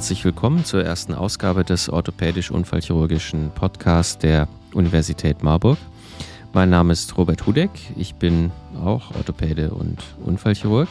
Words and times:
Herzlich 0.00 0.24
willkommen 0.24 0.64
zur 0.64 0.82
ersten 0.82 1.12
Ausgabe 1.12 1.62
des 1.62 1.90
orthopädisch-unfallchirurgischen 1.90 3.50
Podcasts 3.50 4.16
der 4.16 4.48
Universität 4.72 5.42
Marburg. 5.42 5.76
Mein 6.54 6.70
Name 6.70 6.94
ist 6.94 7.18
Robert 7.18 7.44
Hudeck, 7.44 7.68
ich 7.98 8.14
bin 8.14 8.50
auch 8.82 9.14
Orthopäde 9.14 9.72
und 9.72 10.02
Unfallchirurg. 10.24 10.88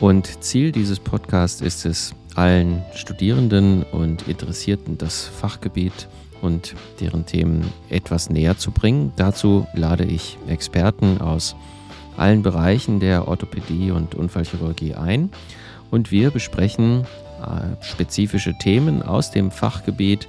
Und 0.00 0.44
Ziel 0.44 0.70
dieses 0.70 1.00
Podcasts 1.00 1.62
ist 1.62 1.86
es, 1.86 2.14
allen 2.34 2.82
Studierenden 2.92 3.84
und 3.84 4.28
Interessierten 4.28 4.98
das 4.98 5.24
Fachgebiet 5.26 6.06
und 6.42 6.74
deren 7.00 7.24
Themen 7.24 7.72
etwas 7.88 8.28
näher 8.28 8.58
zu 8.58 8.70
bringen. 8.70 9.14
Dazu 9.16 9.66
lade 9.72 10.04
ich 10.04 10.36
Experten 10.46 11.22
aus 11.22 11.56
allen 12.18 12.42
Bereichen 12.42 13.00
der 13.00 13.28
Orthopädie 13.28 13.92
und 13.92 14.14
Unfallchirurgie 14.14 14.94
ein 14.94 15.30
und 15.90 16.10
wir 16.10 16.30
besprechen 16.30 17.06
spezifische 17.80 18.56
Themen 18.58 19.02
aus 19.02 19.30
dem 19.30 19.50
Fachgebiet 19.50 20.28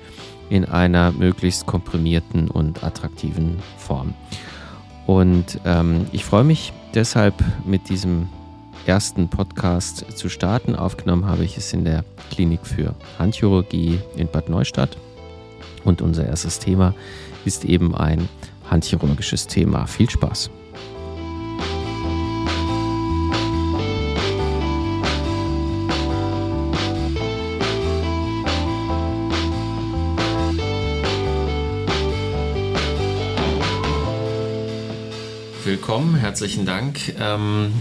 in 0.50 0.66
einer 0.66 1.12
möglichst 1.12 1.66
komprimierten 1.66 2.50
und 2.50 2.84
attraktiven 2.84 3.58
Form. 3.78 4.14
Und 5.08 5.60
ähm, 5.66 6.06
ich 6.12 6.26
freue 6.26 6.44
mich 6.44 6.74
deshalb 6.94 7.34
mit 7.66 7.90
diesem 7.90 8.28
ersten 8.86 9.30
Podcast 9.30 10.06
zu 10.18 10.30
starten. 10.30 10.76
Aufgenommen 10.76 11.26
habe 11.26 11.44
ich 11.44 11.58
es 11.58 11.74
in 11.74 11.86
der 11.86 12.04
Klinik 12.32 12.66
für 12.66 12.96
Handchirurgie 13.20 14.00
in 14.16 14.28
Bad 14.28 14.50
Neustadt. 14.50 14.98
Und 15.84 16.02
unser 16.02 16.26
erstes 16.26 16.60
Thema 16.60 16.94
ist 17.46 17.66
eben 17.66 17.96
ein 17.96 18.28
handchirurgisches 18.70 19.48
Thema. 19.48 19.86
Viel 19.88 20.10
Spaß! 20.10 20.52
Willkommen, 35.92 36.16
herzlichen 36.16 36.66
Dank 36.66 37.16
ähm, 37.20 37.74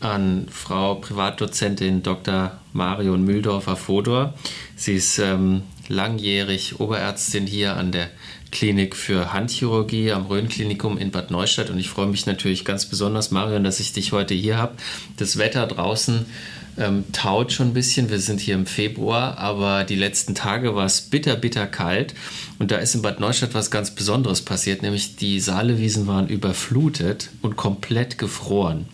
an 0.00 0.48
Frau 0.50 0.96
Privatdozentin 0.96 2.02
Dr. 2.02 2.58
Marion 2.72 3.22
Mühldorfer-Fodor. 3.22 4.34
Sie 4.74 4.94
ist 4.94 5.20
ähm, 5.20 5.62
langjährig 5.86 6.80
Oberärztin 6.80 7.46
hier 7.46 7.76
an 7.76 7.92
der 7.92 8.10
Klinik 8.50 8.96
für 8.96 9.32
Handchirurgie 9.32 10.10
am 10.10 10.26
Rhön-Klinikum 10.26 10.98
in 10.98 11.12
Bad 11.12 11.30
Neustadt 11.30 11.70
und 11.70 11.78
ich 11.78 11.90
freue 11.90 12.08
mich 12.08 12.26
natürlich 12.26 12.64
ganz 12.64 12.86
besonders, 12.86 13.30
Marion, 13.30 13.62
dass 13.62 13.78
ich 13.78 13.92
dich 13.92 14.10
heute 14.10 14.34
hier 14.34 14.56
habe. 14.56 14.74
Das 15.16 15.38
Wetter 15.38 15.68
draußen 15.68 16.26
ähm, 16.78 17.04
taut 17.12 17.52
schon 17.52 17.68
ein 17.68 17.74
bisschen. 17.74 18.10
Wir 18.10 18.18
sind 18.18 18.40
hier 18.40 18.54
im 18.54 18.66
Februar, 18.66 19.38
aber 19.38 19.84
die 19.84 19.94
letzten 19.94 20.34
Tage 20.34 20.74
war 20.74 20.86
es 20.86 21.00
bitter, 21.02 21.36
bitter 21.36 21.66
kalt. 21.66 22.14
Und 22.58 22.70
da 22.70 22.76
ist 22.76 22.94
in 22.94 23.02
Bad 23.02 23.20
Neustadt 23.20 23.54
was 23.54 23.70
ganz 23.70 23.90
Besonderes 23.90 24.42
passiert, 24.42 24.82
nämlich 24.82 25.16
die 25.16 25.40
Saalewiesen 25.40 26.06
waren 26.06 26.28
überflutet 26.28 27.30
und 27.42 27.56
komplett 27.56 28.18
gefroren. 28.18 28.86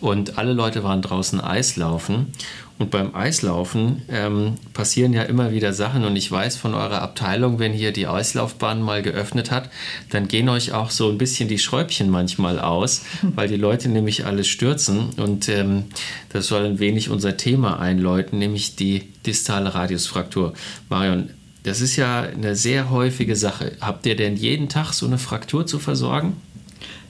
Und 0.00 0.36
alle 0.36 0.52
Leute 0.52 0.82
waren 0.82 1.00
draußen 1.00 1.40
Eislaufen. 1.40 2.32
Und 2.78 2.90
beim 2.90 3.14
Eislaufen 3.14 4.02
ähm, 4.08 4.54
passieren 4.72 5.12
ja 5.12 5.22
immer 5.22 5.52
wieder 5.52 5.72
Sachen. 5.72 6.04
Und 6.04 6.16
ich 6.16 6.30
weiß 6.30 6.56
von 6.56 6.74
eurer 6.74 7.02
Abteilung, 7.02 7.58
wenn 7.58 7.72
hier 7.72 7.92
die 7.92 8.06
Eislaufbahn 8.06 8.82
mal 8.82 9.02
geöffnet 9.02 9.50
hat, 9.50 9.70
dann 10.10 10.28
gehen 10.28 10.48
euch 10.48 10.72
auch 10.72 10.90
so 10.90 11.08
ein 11.08 11.18
bisschen 11.18 11.48
die 11.48 11.58
Schräubchen 11.58 12.10
manchmal 12.10 12.58
aus, 12.58 13.02
weil 13.22 13.48
die 13.48 13.56
Leute 13.56 13.88
nämlich 13.88 14.26
alles 14.26 14.48
stürzen. 14.48 15.10
Und 15.16 15.48
ähm, 15.48 15.84
das 16.30 16.48
soll 16.48 16.64
ein 16.64 16.78
wenig 16.78 17.10
unser 17.10 17.36
Thema 17.36 17.78
einläuten, 17.78 18.38
nämlich 18.38 18.76
die 18.76 19.12
distale 19.24 19.74
Radiusfraktur. 19.74 20.54
Marion, 20.88 21.30
das 21.62 21.80
ist 21.80 21.96
ja 21.96 22.22
eine 22.22 22.56
sehr 22.56 22.90
häufige 22.90 23.36
Sache. 23.36 23.76
Habt 23.80 24.06
ihr 24.06 24.16
denn 24.16 24.36
jeden 24.36 24.68
Tag 24.68 24.92
so 24.92 25.06
eine 25.06 25.18
Fraktur 25.18 25.66
zu 25.66 25.78
versorgen? 25.78 26.36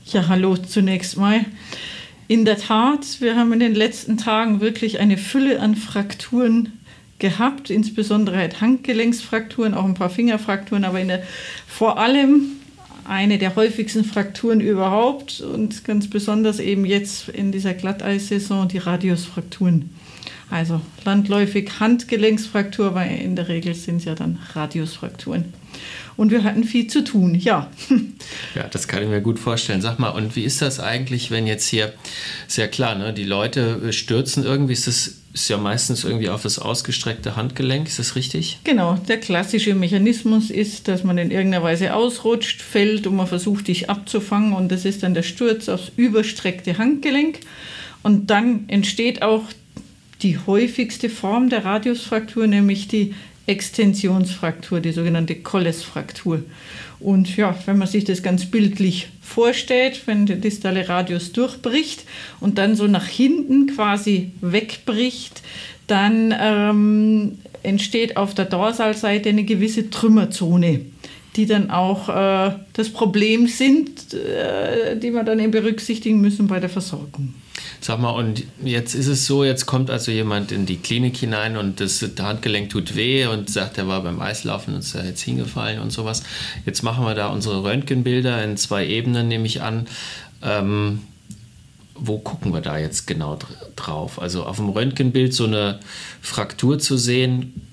Ja, 0.06 0.28
hallo 0.28 0.56
zunächst 0.56 1.16
mal. 1.16 1.44
In 2.32 2.46
der 2.46 2.56
Tat, 2.56 3.20
wir 3.20 3.36
haben 3.36 3.52
in 3.52 3.60
den 3.60 3.74
letzten 3.74 4.16
Tagen 4.16 4.62
wirklich 4.62 5.00
eine 5.00 5.18
Fülle 5.18 5.60
an 5.60 5.76
Frakturen 5.76 6.72
gehabt, 7.18 7.68
insbesondere 7.68 8.38
halt 8.38 8.62
Handgelenksfrakturen, 8.62 9.74
auch 9.74 9.84
ein 9.84 9.92
paar 9.92 10.08
Fingerfrakturen, 10.08 10.84
aber 10.84 11.04
der, 11.04 11.22
vor 11.68 11.98
allem 11.98 12.52
eine 13.04 13.36
der 13.36 13.54
häufigsten 13.54 14.02
Frakturen 14.06 14.60
überhaupt 14.60 15.42
und 15.42 15.84
ganz 15.84 16.08
besonders 16.08 16.58
eben 16.58 16.86
jetzt 16.86 17.28
in 17.28 17.52
dieser 17.52 17.74
Glatteissaison 17.74 18.66
die 18.66 18.78
Radiusfrakturen. 18.78 19.90
Also 20.52 20.82
landläufig 21.04 21.80
Handgelenksfraktur, 21.80 22.88
aber 22.88 23.06
in 23.06 23.36
der 23.36 23.48
Regel 23.48 23.74
sind 23.74 23.96
es 23.96 24.04
ja 24.04 24.14
dann 24.14 24.38
Radiusfrakturen 24.52 25.54
und 26.16 26.30
wir 26.30 26.44
hatten 26.44 26.64
viel 26.64 26.88
zu 26.88 27.02
tun, 27.02 27.34
ja. 27.34 27.70
Ja, 28.54 28.64
das 28.64 28.86
kann 28.86 29.02
ich 29.02 29.08
mir 29.08 29.22
gut 29.22 29.38
vorstellen. 29.38 29.80
Sag 29.80 29.98
mal, 29.98 30.10
und 30.10 30.36
wie 30.36 30.44
ist 30.44 30.60
das 30.60 30.78
eigentlich, 30.78 31.30
wenn 31.30 31.46
jetzt 31.46 31.66
hier, 31.66 31.94
sehr 32.46 32.68
klar, 32.68 32.94
ne, 32.94 33.14
die 33.14 33.24
Leute 33.24 33.92
stürzen 33.92 34.44
irgendwie, 34.44 34.74
ist 34.74 34.86
das 34.86 35.14
ist 35.32 35.48
ja 35.48 35.56
meistens 35.56 36.04
irgendwie 36.04 36.28
auf 36.28 36.42
das 36.42 36.58
ausgestreckte 36.58 37.36
Handgelenk, 37.36 37.88
ist 37.88 37.98
das 37.98 38.16
richtig? 38.16 38.58
Genau, 38.64 38.98
der 39.08 39.18
klassische 39.18 39.74
Mechanismus 39.74 40.50
ist, 40.50 40.88
dass 40.88 41.04
man 41.04 41.16
in 41.16 41.30
irgendeiner 41.30 41.64
Weise 41.64 41.94
ausrutscht, 41.94 42.60
fällt 42.60 43.06
und 43.06 43.16
man 43.16 43.26
versucht, 43.26 43.68
dich 43.68 43.88
abzufangen 43.88 44.52
und 44.52 44.70
das 44.70 44.84
ist 44.84 45.02
dann 45.02 45.14
der 45.14 45.22
Sturz 45.22 45.70
aufs 45.70 45.90
überstreckte 45.96 46.76
Handgelenk 46.76 47.40
und 48.02 48.28
dann 48.28 48.68
entsteht 48.68 49.22
auch 49.22 49.44
die 50.22 50.38
häufigste 50.46 51.10
Form 51.10 51.48
der 51.48 51.64
Radiusfraktur, 51.64 52.46
nämlich 52.46 52.88
die 52.88 53.14
Extensionsfraktur, 53.46 54.80
die 54.80 54.92
sogenannte 54.92 55.34
Kollesfraktur. 55.36 56.42
Und 57.00 57.36
ja, 57.36 57.56
wenn 57.66 57.78
man 57.78 57.88
sich 57.88 58.04
das 58.04 58.22
ganz 58.22 58.46
bildlich 58.46 59.08
vorstellt, 59.20 60.02
wenn 60.06 60.26
der 60.26 60.36
distale 60.36 60.88
Radius 60.88 61.32
durchbricht 61.32 62.04
und 62.38 62.58
dann 62.58 62.76
so 62.76 62.86
nach 62.86 63.06
hinten 63.06 63.66
quasi 63.66 64.30
wegbricht, 64.40 65.42
dann 65.88 66.32
ähm, 66.38 67.38
entsteht 67.64 68.16
auf 68.16 68.34
der 68.34 68.44
Dorsalseite 68.44 69.30
eine 69.30 69.44
gewisse 69.44 69.90
Trümmerzone, 69.90 70.82
die 71.34 71.46
dann 71.46 71.70
auch 71.70 72.08
äh, 72.08 72.54
das 72.74 72.90
Problem 72.90 73.48
sind, 73.48 74.14
äh, 74.14 74.96
die 74.96 75.10
wir 75.10 75.24
dann 75.24 75.40
eben 75.40 75.50
berücksichtigen 75.50 76.20
müssen 76.20 76.46
bei 76.46 76.60
der 76.60 76.70
Versorgung. 76.70 77.34
Sag 77.80 77.98
mal, 77.98 78.10
und 78.10 78.44
jetzt 78.62 78.94
ist 78.94 79.08
es 79.08 79.26
so, 79.26 79.44
jetzt 79.44 79.66
kommt 79.66 79.90
also 79.90 80.12
jemand 80.12 80.52
in 80.52 80.66
die 80.66 80.78
Klinik 80.78 81.16
hinein 81.16 81.56
und 81.56 81.80
das 81.80 82.04
Handgelenk 82.18 82.70
tut 82.70 82.96
weh 82.96 83.26
und 83.26 83.50
sagt, 83.50 83.78
er 83.78 83.88
war 83.88 84.02
beim 84.02 84.20
Eislaufen 84.20 84.74
und 84.74 84.80
ist 84.80 84.94
da 84.94 85.02
jetzt 85.02 85.22
hingefallen 85.22 85.80
und 85.80 85.90
sowas. 85.90 86.22
Jetzt 86.64 86.82
machen 86.82 87.04
wir 87.04 87.14
da 87.14 87.28
unsere 87.28 87.62
Röntgenbilder 87.64 88.42
in 88.44 88.56
zwei 88.56 88.86
Ebenen, 88.86 89.28
nehme 89.28 89.46
ich 89.46 89.62
an. 89.62 89.86
Ähm, 90.42 91.00
wo 91.94 92.18
gucken 92.18 92.52
wir 92.52 92.60
da 92.60 92.78
jetzt 92.78 93.06
genau 93.06 93.38
drauf? 93.76 94.20
Also 94.20 94.44
auf 94.44 94.56
dem 94.56 94.68
Röntgenbild 94.68 95.34
so 95.34 95.44
eine 95.44 95.78
Fraktur 96.20 96.78
zu 96.78 96.96
sehen, 96.96 97.68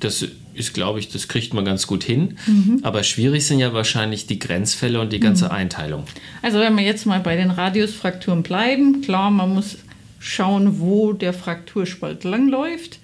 das 0.00 0.24
ist, 0.56 0.74
glaube 0.74 0.98
ich, 0.98 1.08
das 1.08 1.28
kriegt 1.28 1.54
man 1.54 1.64
ganz 1.64 1.86
gut 1.86 2.04
hin. 2.04 2.38
Mhm. 2.46 2.80
Aber 2.82 3.02
schwierig 3.02 3.46
sind 3.46 3.58
ja 3.58 3.72
wahrscheinlich 3.72 4.26
die 4.26 4.38
Grenzfälle 4.38 5.00
und 5.00 5.12
die 5.12 5.20
ganze 5.20 5.46
mhm. 5.46 5.52
Einteilung. 5.52 6.04
Also 6.42 6.58
wenn 6.58 6.76
wir 6.76 6.84
jetzt 6.84 7.06
mal 7.06 7.20
bei 7.20 7.36
den 7.36 7.50
Radiusfrakturen 7.50 8.42
bleiben, 8.42 9.00
klar, 9.02 9.30
man 9.30 9.54
muss 9.54 9.78
schauen, 10.18 10.80
wo 10.80 11.12
der 11.12 11.32
Frakturspalt 11.32 12.24
langläuft. 12.24 12.98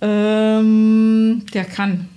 Ähm, 0.00 1.44
der 1.54 1.64
kann 1.64 2.08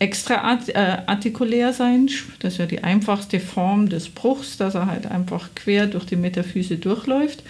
extraartikulär 0.00 1.72
sein. 1.72 2.08
Das 2.38 2.54
ist 2.54 2.58
ja 2.58 2.66
die 2.66 2.84
einfachste 2.84 3.40
Form 3.40 3.88
des 3.88 4.08
Bruchs, 4.08 4.56
dass 4.56 4.74
er 4.74 4.86
halt 4.86 5.06
einfach 5.06 5.50
quer 5.56 5.86
durch 5.86 6.04
die 6.04 6.16
Metaphyse 6.16 6.76
durchläuft. 6.76 7.42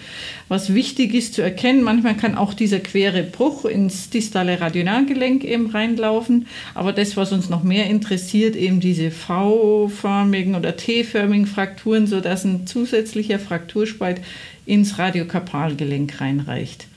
Was 0.47 0.73
wichtig 0.73 1.13
ist 1.13 1.35
zu 1.35 1.43
erkennen, 1.43 1.83
manchmal 1.83 2.17
kann 2.17 2.35
auch 2.35 2.55
dieser 2.55 2.79
quere 2.79 3.21
Bruch 3.21 3.65
ins 3.65 4.09
distale 4.09 4.59
Radionalgelenk 4.59 5.43
eben 5.43 5.69
reinlaufen. 5.69 6.47
Aber 6.73 6.91
das, 6.91 7.15
was 7.15 7.31
uns 7.31 7.49
noch 7.49 7.63
mehr 7.63 7.87
interessiert, 7.87 8.55
eben 8.55 8.79
diese 8.79 9.11
V-förmigen 9.11 10.55
oder 10.55 10.75
T-förmigen 10.75 11.45
Frakturen, 11.45 12.07
sodass 12.07 12.45
ein 12.45 12.65
zusätzlicher 12.65 13.37
Frakturspalt 13.37 14.21
ins 14.65 14.97
Radiokarpalgelenk 14.97 16.19
reinreicht. 16.19 16.88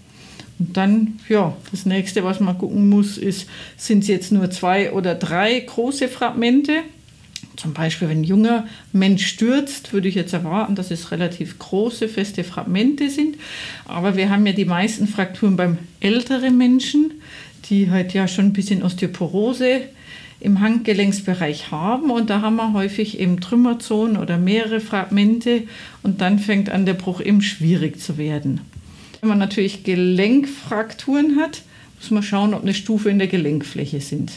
Und 0.63 0.77
dann, 0.77 1.19
ja, 1.29 1.57
das 1.73 1.87
nächste, 1.87 2.23
was 2.23 2.39
man 2.39 2.57
gucken 2.57 2.89
muss, 2.89 3.19
ist, 3.19 3.49
sind 3.77 4.05
es 4.05 4.09
jetzt 4.09 4.31
nur 4.31 4.49
zwei 4.53 4.93
oder 4.93 5.17
drei 5.17 5.59
große 5.59 6.07
Fragmente? 6.07 6.85
Zum 7.57 7.75
Beispiel, 7.75 8.09
wenn 8.09 8.21
ein 8.21 8.25
junger 8.25 8.69
Mensch 8.93 9.27
stürzt, 9.27 9.93
würde 9.93 10.07
ich 10.07 10.15
jetzt 10.15 10.33
erwarten, 10.33 10.77
dass 10.77 10.93
es 10.93 11.11
relativ 11.11 11.59
große, 11.59 12.07
feste 12.07 12.45
Fragmente 12.45 13.11
sind. 13.11 13.39
Aber 13.87 14.17
wir 14.17 14.31
haben 14.31 14.47
ja 14.47 14.53
die 14.53 14.65
meisten 14.65 15.09
Frakturen 15.09 15.57
beim 15.57 15.79
älteren 15.99 16.57
Menschen, 16.57 17.11
die 17.69 17.91
halt 17.91 18.15
ja 18.15 18.29
schon 18.29 18.47
ein 18.47 18.53
bisschen 18.53 18.85
Osteoporose 18.85 19.81
im 20.39 20.61
Handgelenksbereich 20.61 21.73
haben. 21.73 22.13
Und 22.13 22.31
da 22.31 22.41
haben 22.41 22.55
wir 22.55 22.73
häufig 22.73 23.19
eben 23.19 23.41
Trümmerzonen 23.41 24.17
oder 24.17 24.39
mehrere 24.39 24.79
Fragmente. 24.79 25.65
Und 26.05 26.21
dann 26.21 26.39
fängt 26.39 26.71
an, 26.71 26.87
der 26.87 26.95
Bruch 26.95 27.21
eben 27.21 27.43
schwierig 27.43 27.99
zu 27.99 28.17
werden. 28.17 28.61
Wenn 29.23 29.29
man 29.29 29.39
natürlich 29.39 29.85
Gelenkfrakturen 29.85 31.37
hat, 31.37 31.63
muss 32.01 32.11
man 32.11 32.25
schauen, 32.25 32.55
ob 32.55 32.63
eine 32.63 32.75
Stufe 32.75 33.09
in 33.09 33.21
der 33.21 33.29
Gelenkfläche 33.29 34.01
sind. 34.01 34.33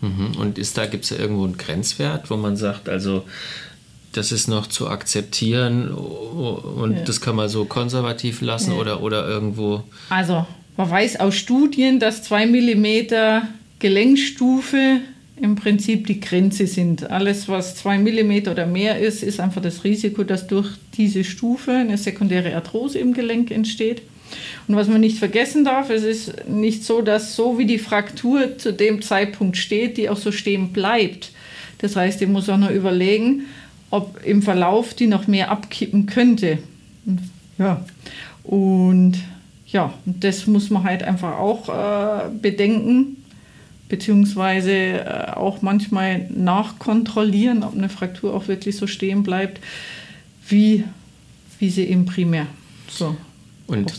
Mhm. 0.00 0.34
Und 0.38 0.56
ist 0.56 0.78
da, 0.78 0.86
gibt 0.86 1.04
es 1.04 1.10
da 1.10 1.16
irgendwo 1.16 1.44
einen 1.44 1.58
Grenzwert, 1.58 2.30
wo 2.30 2.38
man 2.38 2.56
sagt, 2.56 2.88
also 2.88 3.24
das 4.12 4.32
ist 4.32 4.48
noch 4.48 4.66
zu 4.66 4.88
akzeptieren 4.88 5.90
und 5.90 6.96
ja. 6.96 7.04
das 7.04 7.20
kann 7.20 7.36
man 7.36 7.50
so 7.50 7.66
konservativ 7.66 8.40
lassen 8.40 8.72
ja. 8.72 8.78
oder, 8.78 9.02
oder 9.02 9.28
irgendwo? 9.28 9.84
Also 10.08 10.46
man 10.78 10.90
weiß 10.90 11.20
aus 11.20 11.36
Studien, 11.36 12.00
dass 12.00 12.22
2 12.22 12.46
mm 12.46 13.42
Gelenkstufe 13.78 15.00
im 15.36 15.54
Prinzip 15.54 16.06
die 16.06 16.18
Grenze 16.18 16.66
sind. 16.66 17.10
Alles, 17.10 17.46
was 17.46 17.76
2 17.76 17.98
mm 17.98 18.48
oder 18.48 18.64
mehr 18.64 19.00
ist, 19.00 19.22
ist 19.22 19.38
einfach 19.38 19.60
das 19.60 19.84
Risiko, 19.84 20.24
dass 20.24 20.46
durch 20.46 20.70
diese 20.94 21.24
Stufe 21.24 21.72
eine 21.72 21.98
sekundäre 21.98 22.54
Arthrose 22.54 22.98
im 22.98 23.12
Gelenk 23.12 23.50
entsteht. 23.50 24.00
Und 24.68 24.76
was 24.76 24.88
man 24.88 25.00
nicht 25.00 25.18
vergessen 25.18 25.64
darf, 25.64 25.90
es 25.90 26.02
ist 26.02 26.48
nicht 26.48 26.84
so, 26.84 27.02
dass 27.02 27.36
so 27.36 27.58
wie 27.58 27.66
die 27.66 27.78
Fraktur 27.78 28.58
zu 28.58 28.72
dem 28.72 29.02
Zeitpunkt 29.02 29.56
steht, 29.56 29.96
die 29.96 30.08
auch 30.08 30.16
so 30.16 30.32
stehen 30.32 30.72
bleibt. 30.72 31.32
Das 31.78 31.96
heißt, 31.96 32.20
ich 32.22 32.28
muss 32.28 32.48
auch 32.48 32.58
noch 32.58 32.70
überlegen, 32.70 33.46
ob 33.90 34.24
im 34.24 34.42
Verlauf 34.42 34.94
die 34.94 35.06
noch 35.06 35.26
mehr 35.26 35.50
abkippen 35.50 36.06
könnte. 36.06 36.58
Ja, 37.58 37.84
und 38.44 39.18
ja, 39.66 39.92
das 40.04 40.46
muss 40.46 40.70
man 40.70 40.84
halt 40.84 41.02
einfach 41.02 41.38
auch 41.38 41.68
äh, 41.68 42.28
bedenken, 42.30 43.16
beziehungsweise 43.88 44.72
äh, 44.72 45.32
auch 45.34 45.62
manchmal 45.62 46.28
nachkontrollieren, 46.30 47.62
ob 47.62 47.74
eine 47.74 47.88
Fraktur 47.88 48.34
auch 48.34 48.48
wirklich 48.48 48.76
so 48.76 48.86
stehen 48.86 49.22
bleibt, 49.22 49.60
wie, 50.48 50.84
wie 51.58 51.70
sie 51.70 51.84
eben 51.84 52.06
primär 52.06 52.46
so 52.88 53.16
und 53.70 53.92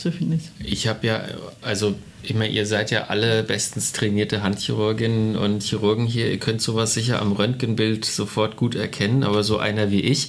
ich 0.66 0.88
habe 0.88 1.08
ja, 1.08 1.24
also 1.62 1.96
ich 2.24 2.34
meine, 2.34 2.54
ihr 2.54 2.66
seid 2.66 2.92
ja 2.92 3.06
alle 3.06 3.42
bestens 3.42 3.94
trainierte 3.94 4.44
Handchirurginnen 4.44 5.38
und 5.38 5.64
Chirurgen 5.64 6.06
hier. 6.06 6.30
Ihr 6.30 6.40
könnt 6.40 6.62
sowas 6.62 6.94
sicher 6.94 7.22
am 7.22 7.32
Röntgenbild 7.32 8.04
sofort 8.04 8.58
gut 8.58 8.76
erkennen, 8.76 9.24
aber 9.24 9.44
so 9.44 9.60
einer 9.60 9.90
wie 9.90 10.02
ich, 10.02 10.28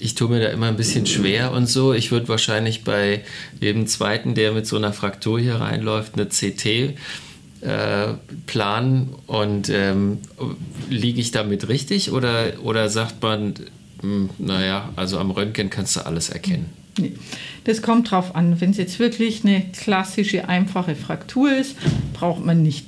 ich 0.00 0.16
tue 0.16 0.28
mir 0.28 0.40
da 0.40 0.48
immer 0.48 0.66
ein 0.66 0.76
bisschen 0.76 1.06
schwer 1.06 1.52
und 1.52 1.68
so. 1.68 1.92
Ich 1.92 2.10
würde 2.10 2.28
wahrscheinlich 2.28 2.82
bei 2.82 3.22
jedem 3.60 3.86
zweiten, 3.86 4.34
der 4.34 4.52
mit 4.52 4.66
so 4.66 4.76
einer 4.76 4.92
Fraktur 4.92 5.38
hier 5.38 5.56
reinläuft, 5.56 6.14
eine 6.14 6.26
CT 6.26 6.66
äh, 6.66 8.14
planen 8.46 9.14
und 9.26 9.68
ähm, 9.68 10.18
liege 10.88 11.20
ich 11.20 11.30
damit 11.30 11.68
richtig 11.68 12.10
oder, 12.10 12.54
oder 12.64 12.88
sagt 12.88 13.22
man, 13.22 13.54
hm, 14.00 14.30
naja, 14.38 14.88
also 14.96 15.18
am 15.18 15.30
Röntgen 15.30 15.70
kannst 15.70 15.96
du 15.96 16.04
alles 16.04 16.30
erkennen? 16.30 16.70
Nee. 16.98 17.12
Das 17.64 17.82
kommt 17.82 18.10
drauf 18.10 18.34
an. 18.34 18.60
Wenn 18.60 18.70
es 18.70 18.78
jetzt 18.78 18.98
wirklich 18.98 19.44
eine 19.44 19.62
klassische, 19.72 20.48
einfache 20.48 20.94
Fraktur 20.94 21.52
ist, 21.52 21.76
braucht 22.14 22.44
man 22.44 22.62
nicht 22.62 22.86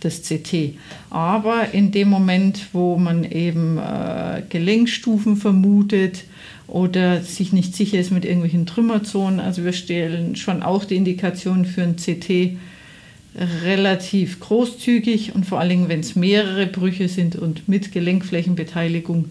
das 0.00 0.22
CT. 0.22 0.76
Aber 1.10 1.72
in 1.72 1.92
dem 1.92 2.08
Moment, 2.08 2.66
wo 2.72 2.96
man 2.96 3.24
eben 3.24 3.78
äh, 3.78 4.42
Gelenkstufen 4.48 5.36
vermutet 5.36 6.24
oder 6.66 7.20
sich 7.22 7.52
nicht 7.52 7.74
sicher 7.74 7.98
ist 7.98 8.10
mit 8.10 8.24
irgendwelchen 8.24 8.64
Trümmerzonen, 8.64 9.40
also 9.40 9.64
wir 9.64 9.72
stellen 9.72 10.36
schon 10.36 10.62
auch 10.62 10.84
die 10.84 10.96
Indikation 10.96 11.64
für 11.64 11.82
ein 11.82 11.96
CT 11.96 12.56
relativ 13.64 14.40
großzügig 14.40 15.34
und 15.34 15.46
vor 15.46 15.60
allen 15.60 15.68
Dingen, 15.68 15.88
wenn 15.88 16.00
es 16.00 16.16
mehrere 16.16 16.66
Brüche 16.66 17.08
sind 17.08 17.36
und 17.36 17.68
mit 17.68 17.92
Gelenkflächenbeteiligung, 17.92 19.30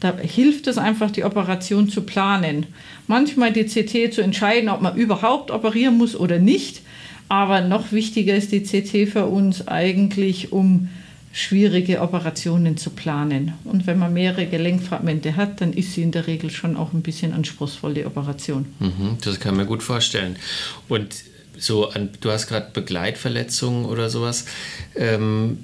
da 0.00 0.16
hilft 0.16 0.66
es 0.66 0.78
einfach, 0.78 1.10
die 1.10 1.24
Operation 1.24 1.88
zu 1.88 2.02
planen. 2.02 2.66
Manchmal 3.06 3.52
die 3.52 3.64
CT 3.64 4.12
zu 4.12 4.20
entscheiden, 4.20 4.68
ob 4.68 4.82
man 4.82 4.96
überhaupt 4.96 5.50
operieren 5.50 5.96
muss 5.96 6.14
oder 6.16 6.38
nicht. 6.38 6.82
Aber 7.28 7.60
noch 7.60 7.92
wichtiger 7.92 8.36
ist 8.36 8.52
die 8.52 8.62
CT 8.62 9.10
für 9.10 9.26
uns 9.26 9.66
eigentlich, 9.66 10.52
um 10.52 10.88
schwierige 11.32 12.00
Operationen 12.00 12.76
zu 12.76 12.90
planen. 12.90 13.52
Und 13.64 13.86
wenn 13.86 13.98
man 13.98 14.12
mehrere 14.12 14.46
Gelenkfragmente 14.46 15.36
hat, 15.36 15.60
dann 15.60 15.72
ist 15.72 15.92
sie 15.92 16.02
in 16.02 16.12
der 16.12 16.26
Regel 16.26 16.50
schon 16.50 16.76
auch 16.76 16.92
ein 16.94 17.02
bisschen 17.02 17.32
anspruchsvoll, 17.32 17.94
die 17.94 18.06
Operation. 18.06 18.64
Mhm, 18.78 19.18
das 19.22 19.38
kann 19.38 19.56
man 19.56 19.66
gut 19.66 19.82
vorstellen. 19.82 20.36
Und 20.88 21.14
so, 21.58 21.90
du 22.20 22.30
hast 22.30 22.46
gerade 22.46 22.70
Begleitverletzungen 22.72 23.86
oder 23.86 24.08
sowas. 24.08 24.46
Ähm, 24.94 25.58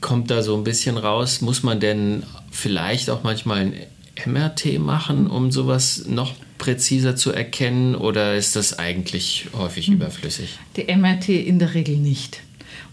kommt 0.00 0.30
da 0.30 0.42
so 0.42 0.56
ein 0.56 0.64
bisschen 0.64 0.96
raus, 0.96 1.40
muss 1.40 1.62
man 1.62 1.80
denn 1.80 2.22
vielleicht 2.50 3.10
auch 3.10 3.22
manchmal 3.22 3.58
ein 3.58 3.74
MRT 4.26 4.78
machen, 4.78 5.26
um 5.26 5.50
sowas 5.50 6.04
noch 6.06 6.34
präziser 6.58 7.16
zu 7.16 7.32
erkennen 7.32 7.94
oder 7.94 8.36
ist 8.36 8.54
das 8.56 8.78
eigentlich 8.78 9.46
häufig 9.56 9.86
hm. 9.86 9.94
überflüssig? 9.94 10.58
Die 10.76 10.94
MRT 10.94 11.28
in 11.30 11.58
der 11.58 11.74
Regel 11.74 11.96
nicht. 11.96 12.40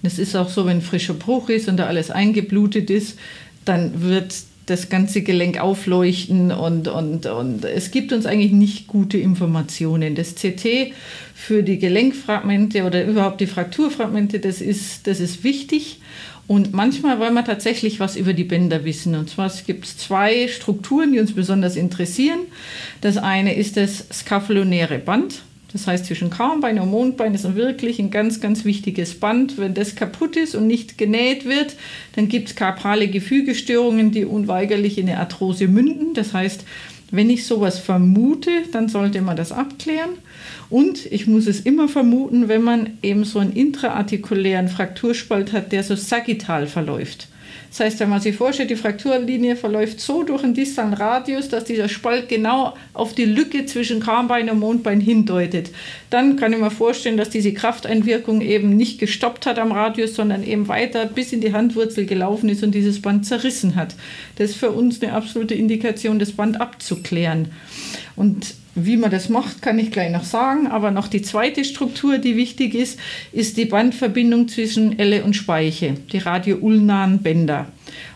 Und 0.01 0.07
es 0.07 0.19
ist 0.19 0.35
auch 0.35 0.49
so, 0.49 0.65
wenn 0.65 0.81
frischer 0.81 1.13
Bruch 1.13 1.49
ist 1.49 1.67
und 1.67 1.77
da 1.77 1.87
alles 1.87 2.11
eingeblutet 2.11 2.89
ist, 2.89 3.17
dann 3.65 4.01
wird 4.01 4.33
das 4.67 4.89
ganze 4.89 5.21
Gelenk 5.21 5.59
aufleuchten 5.59 6.51
und, 6.51 6.87
und, 6.87 7.25
und 7.25 7.65
es 7.65 7.89
gibt 7.89 8.13
uns 8.13 8.25
eigentlich 8.25 8.51
nicht 8.51 8.87
gute 8.87 9.17
Informationen. 9.17 10.13
Das 10.13 10.35
CT 10.35 10.93
für 11.33 11.63
die 11.63 11.79
Gelenkfragmente 11.79 12.83
oder 12.83 13.03
überhaupt 13.03 13.41
die 13.41 13.47
Frakturfragmente, 13.47 14.39
das 14.39 14.61
ist, 14.61 15.07
das 15.07 15.19
ist 15.19 15.43
wichtig. 15.43 15.99
Und 16.47 16.73
manchmal 16.73 17.19
wollen 17.19 17.33
wir 17.33 17.43
tatsächlich 17.43 17.99
was 17.99 18.15
über 18.15 18.33
die 18.33 18.43
Bänder 18.43 18.85
wissen. 18.85 19.15
Und 19.15 19.29
zwar 19.29 19.51
gibt 19.65 19.85
es 19.85 19.97
zwei 19.97 20.47
Strukturen, 20.47 21.11
die 21.11 21.19
uns 21.19 21.33
besonders 21.33 21.75
interessieren. 21.75 22.39
Das 23.01 23.17
eine 23.17 23.55
ist 23.55 23.77
das 23.77 24.05
skapholonäre 24.11 24.99
Band. 24.99 25.41
Das 25.77 25.85
heißt, 25.85 26.05
zwischen 26.07 26.31
Kaumbein 26.31 26.79
und 26.79 26.89
Mondbein 26.89 27.35
ist 27.35 27.55
wirklich 27.55 27.99
ein 27.99 28.09
ganz, 28.09 28.41
ganz 28.41 28.65
wichtiges 28.65 29.19
Band. 29.19 29.59
Wenn 29.59 29.75
das 29.75 29.95
kaputt 29.95 30.35
ist 30.35 30.55
und 30.55 30.65
nicht 30.65 30.97
genäht 30.97 31.45
wird, 31.45 31.75
dann 32.15 32.27
gibt 32.29 32.49
es 32.49 32.55
karpale 32.55 33.07
Gefügestörungen, 33.07 34.11
die 34.11 34.25
unweigerlich 34.25 34.97
in 34.97 35.07
eine 35.07 35.19
Arthrose 35.19 35.67
münden. 35.67 36.15
Das 36.15 36.33
heißt, 36.33 36.65
wenn 37.11 37.29
ich 37.29 37.45
sowas 37.45 37.77
vermute, 37.77 38.49
dann 38.71 38.89
sollte 38.89 39.21
man 39.21 39.37
das 39.37 39.51
abklären. 39.51 40.09
Und 40.71 41.05
ich 41.05 41.27
muss 41.27 41.45
es 41.45 41.59
immer 41.59 41.87
vermuten, 41.87 42.47
wenn 42.47 42.63
man 42.63 42.97
eben 43.03 43.23
so 43.23 43.37
einen 43.37 43.53
intraartikulären 43.53 44.69
Frakturspalt 44.69 45.53
hat, 45.53 45.71
der 45.71 45.83
so 45.83 45.95
sagittal 45.95 46.65
verläuft. 46.65 47.27
Das 47.69 47.79
heißt, 47.81 47.99
wenn 47.99 48.09
man 48.09 48.21
sich 48.21 48.35
vorstellt, 48.35 48.69
die 48.69 48.75
Frakturlinie 48.75 49.55
verläuft 49.55 49.99
so 49.99 50.23
durch 50.23 50.43
einen 50.43 50.53
distalen 50.53 50.93
Radius, 50.93 51.49
dass 51.49 51.65
dieser 51.65 51.89
Spalt 51.89 52.29
genau 52.29 52.75
auf 52.93 53.13
die 53.13 53.25
Lücke 53.25 53.65
zwischen 53.65 53.99
Kahnbein 53.99 54.49
und 54.49 54.59
Mondbein 54.59 55.01
hindeutet, 55.01 55.71
dann 56.09 56.37
kann 56.37 56.53
ich 56.53 56.59
mir 56.59 56.71
vorstellen, 56.71 57.17
dass 57.17 57.29
diese 57.29 57.53
Krafteinwirkung 57.53 58.41
eben 58.41 58.75
nicht 58.75 58.99
gestoppt 58.99 59.45
hat 59.45 59.59
am 59.59 59.71
Radius, 59.71 60.15
sondern 60.15 60.43
eben 60.43 60.67
weiter 60.67 61.05
bis 61.05 61.33
in 61.33 61.41
die 61.41 61.53
Handwurzel 61.53 62.05
gelaufen 62.05 62.49
ist 62.49 62.63
und 62.63 62.73
dieses 62.73 63.01
Band 63.01 63.25
zerrissen 63.25 63.75
hat. 63.75 63.95
Das 64.37 64.51
ist 64.51 64.57
für 64.57 64.71
uns 64.71 65.01
eine 65.01 65.13
absolute 65.13 65.53
Indikation, 65.53 66.19
das 66.19 66.31
Band 66.31 66.59
abzuklären. 66.61 67.49
Und 68.15 68.55
wie 68.79 68.95
man 68.95 69.11
das 69.11 69.27
macht, 69.27 69.61
kann 69.61 69.79
ich 69.79 69.91
gleich 69.91 70.11
noch 70.11 70.23
sagen. 70.23 70.67
Aber 70.67 70.91
noch 70.91 71.07
die 71.07 71.21
zweite 71.21 71.65
Struktur, 71.65 72.19
die 72.19 72.37
wichtig 72.37 72.75
ist, 72.75 72.99
ist 73.31 73.57
die 73.57 73.65
Bandverbindung 73.65 74.47
zwischen 74.47 74.99
Elle 74.99 75.23
und 75.23 75.35
Speiche, 75.35 75.95
die 76.11 76.19
radioulnahen 76.19 77.19
Bänder. 77.19 77.67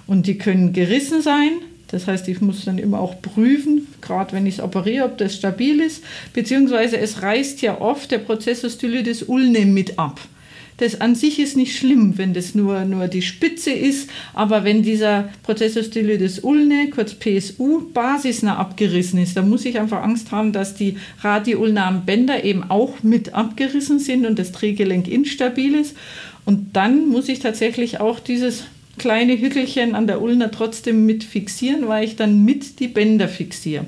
Und 0.06 0.28
die 0.28 0.38
können 0.38 0.72
gerissen 0.72 1.22
sein. 1.22 1.52
Das 1.88 2.08
heißt, 2.08 2.28
ich 2.30 2.40
muss 2.40 2.64
dann 2.64 2.78
immer 2.78 3.00
auch 3.00 3.22
prüfen, 3.22 3.88
gerade 4.00 4.34
wenn 4.34 4.46
ich 4.46 4.56
es 4.56 4.64
operiere, 4.64 5.06
ob 5.06 5.18
das 5.18 5.36
stabil 5.36 5.82
ist. 5.82 6.04
Beziehungsweise 6.34 6.98
es 6.98 7.22
reißt 7.22 7.62
ja 7.62 7.82
oft 7.82 8.12
der 8.12 8.20
Prozessus 8.20 8.76
stylides 8.76 9.24
ulne 9.24 9.66
mit 9.66 10.00
ab. 10.00 10.22
Das 10.82 11.00
an 11.00 11.14
sich 11.14 11.38
ist 11.38 11.58
nicht 11.58 11.78
schlimm, 11.78 12.18
wenn 12.18 12.34
das 12.34 12.56
nur, 12.56 12.86
nur 12.86 13.08
die 13.08 13.22
Spitze 13.22 13.70
ist, 13.70 14.10
aber 14.34 14.64
wenn 14.64 14.82
dieser 14.82 15.30
Prozessor 15.44 15.84
styloides 15.84 16.40
ulne, 16.40 16.90
kurz 16.90 17.14
PSU, 17.14 17.84
basisnah 17.94 18.58
abgerissen 18.58 19.20
ist, 19.20 19.38
dann 19.38 19.48
muss 19.48 19.64
ich 19.64 19.78
einfach 19.78 20.02
Angst 20.02 20.32
haben, 20.32 20.54
dass 20.54 20.74
die 20.74 20.98
radioulnahen 21.20 22.04
Bänder 22.08 22.44
eben 22.44 22.64
auch 22.64 23.04
mit 23.04 23.36
abgerissen 23.36 24.00
sind 24.00 24.26
und 24.26 24.40
das 24.40 24.54
Drehgelenk 24.54 25.08
instabil 25.08 25.76
ist. 25.76 25.96
Und 26.46 26.76
dann 26.76 27.10
muss 27.10 27.30
ich 27.30 27.38
tatsächlich 27.38 28.00
auch 28.00 28.20
dieses 28.20 28.64
kleine 28.98 29.40
Hüttelchen 29.40 29.94
an 29.94 30.08
der 30.08 30.20
Ulna 30.20 30.48
trotzdem 30.48 31.06
mit 31.06 31.24
fixieren, 31.24 31.90
weil 31.90 32.06
ich 32.06 32.16
dann 32.16 32.44
mit 32.44 32.80
die 32.80 32.88
Bänder 32.88 33.28
fixiere. 33.28 33.86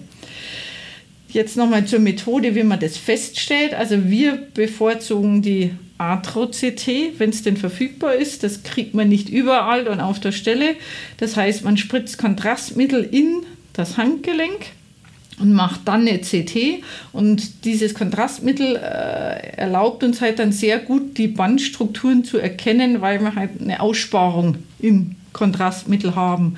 Jetzt 1.27 1.57
nochmal 1.57 1.85
zur 1.85 1.97
Methode, 1.97 2.53
wie 2.53 2.61
man 2.61 2.79
das 2.79 2.97
feststellt. 2.97 3.73
Also 3.73 4.11
wir 4.11 4.33
bevorzugen 4.53 5.41
die 5.41 5.71
Arthro-CT, 5.97 7.19
wenn 7.19 7.29
es 7.29 7.43
denn 7.43 7.57
verfügbar 7.57 8.15
ist. 8.15 8.43
Das 8.43 8.63
kriegt 8.63 8.93
man 8.93 9.09
nicht 9.09 9.29
überall 9.29 9.87
und 9.87 9.99
auf 9.99 10.19
der 10.19 10.31
Stelle. 10.31 10.75
Das 11.17 11.37
heißt, 11.37 11.63
man 11.63 11.77
spritzt 11.77 12.17
Kontrastmittel 12.17 13.03
in 13.03 13.43
das 13.73 13.97
Handgelenk 13.97 14.67
und 15.39 15.53
macht 15.53 15.81
dann 15.85 16.07
eine 16.07 16.19
CT. 16.19 16.83
Und 17.11 17.65
dieses 17.65 17.93
Kontrastmittel 17.93 18.75
äh, 18.75 19.57
erlaubt 19.57 20.03
uns 20.03 20.21
halt 20.21 20.39
dann 20.39 20.51
sehr 20.51 20.79
gut, 20.79 21.17
die 21.17 21.27
Bandstrukturen 21.27 22.23
zu 22.23 22.37
erkennen, 22.37 23.01
weil 23.01 23.21
wir 23.21 23.35
halt 23.35 23.61
eine 23.61 23.79
Aussparung 23.79 24.57
im 24.79 25.15
Kontrastmittel 25.31 26.15
haben. 26.15 26.55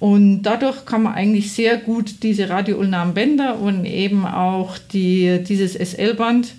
Und 0.00 0.42
dadurch 0.42 0.84
kann 0.84 1.04
man 1.04 1.14
eigentlich 1.14 1.52
sehr 1.52 1.76
gut 1.76 2.22
diese 2.22 2.48
radioulnamen 2.48 3.14
Bänder 3.14 3.58
und 3.58 3.84
eben 3.84 4.26
auch 4.26 4.76
die, 4.78 5.42
dieses 5.46 5.74
SL-Band 5.74 6.54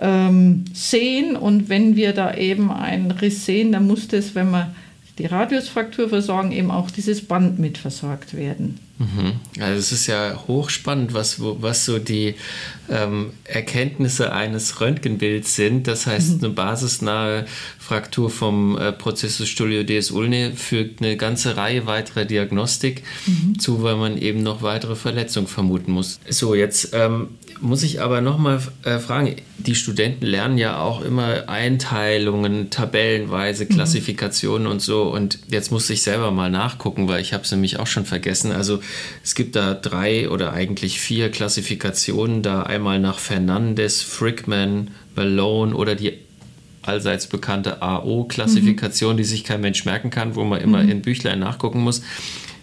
ähm, 0.00 0.64
sehen. 0.72 1.36
Und 1.36 1.68
wenn 1.68 1.96
wir 1.96 2.12
da 2.12 2.34
eben 2.34 2.70
einen 2.70 3.10
Riss 3.10 3.46
sehen, 3.46 3.72
dann 3.72 3.86
muss 3.86 4.08
das, 4.08 4.34
wenn 4.34 4.50
wir 4.50 4.74
die 5.18 5.26
Radiusfraktur 5.26 6.08
versorgen, 6.08 6.52
eben 6.52 6.70
auch 6.70 6.90
dieses 6.90 7.22
Band 7.22 7.58
mit 7.58 7.78
versorgt 7.78 8.36
werden. 8.36 8.78
Mhm. 8.98 9.32
Also 9.60 9.78
es 9.78 9.92
ist 9.92 10.06
ja 10.06 10.42
hochspannend, 10.46 11.12
was, 11.12 11.36
was 11.40 11.84
so 11.84 11.98
die 11.98 12.34
ähm, 12.90 13.32
Erkenntnisse 13.44 14.32
eines 14.32 14.80
Röntgenbilds 14.80 15.54
sind. 15.54 15.86
Das 15.86 16.06
heißt, 16.06 16.38
mhm. 16.38 16.44
eine 16.44 16.54
basisnahe 16.54 17.46
Fraktur 17.78 18.30
vom 18.30 18.78
äh, 18.78 18.92
Prozessus 18.92 19.48
stolioides 19.48 20.10
ulne 20.10 20.52
fügt 20.52 21.02
eine 21.02 21.16
ganze 21.16 21.56
Reihe 21.56 21.86
weiterer 21.86 22.24
Diagnostik 22.24 23.02
mhm. 23.26 23.58
zu, 23.58 23.82
weil 23.82 23.96
man 23.96 24.18
eben 24.18 24.42
noch 24.42 24.62
weitere 24.62 24.96
Verletzungen 24.96 25.46
vermuten 25.46 25.92
muss. 25.92 26.20
So, 26.28 26.54
jetzt 26.54 26.90
ähm, 26.92 27.28
muss 27.60 27.82
ich 27.82 28.00
aber 28.00 28.20
nochmal 28.20 28.60
äh, 28.84 28.98
fragen, 28.98 29.36
die 29.58 29.74
Studenten 29.74 30.26
lernen 30.26 30.58
ja 30.58 30.78
auch 30.78 31.02
immer 31.02 31.48
Einteilungen, 31.48 32.70
tabellenweise, 32.70 33.64
mhm. 33.64 33.68
Klassifikationen 33.70 34.64
mhm. 34.66 34.72
und 34.72 34.82
so. 34.82 35.02
Und 35.02 35.38
jetzt 35.48 35.70
musste 35.70 35.92
ich 35.92 36.02
selber 36.02 36.30
mal 36.30 36.50
nachgucken, 36.50 37.08
weil 37.08 37.20
ich 37.20 37.32
habe 37.32 37.44
es 37.44 37.50
nämlich 37.52 37.78
auch 37.78 37.86
schon 37.86 38.04
vergessen. 38.04 38.52
Also 38.52 38.80
es 39.22 39.34
gibt 39.34 39.56
da 39.56 39.74
drei 39.74 40.28
oder 40.28 40.52
eigentlich 40.52 41.00
vier 41.00 41.30
Klassifikationen, 41.30 42.42
da 42.42 42.62
einmal 42.62 43.00
nach 43.00 43.18
Fernandes, 43.18 44.02
Frickman, 44.02 44.90
Malone 45.14 45.74
oder 45.74 45.94
die 45.94 46.14
allseits 46.82 47.26
bekannte 47.26 47.82
AO-Klassifikation, 47.82 49.14
mhm. 49.14 49.18
die 49.18 49.24
sich 49.24 49.44
kein 49.44 49.60
Mensch 49.60 49.84
merken 49.84 50.10
kann, 50.10 50.36
wo 50.36 50.44
man 50.44 50.60
immer 50.60 50.82
mhm. 50.82 50.90
in 50.90 51.02
Büchlein 51.02 51.38
nachgucken 51.38 51.80
muss. 51.80 52.02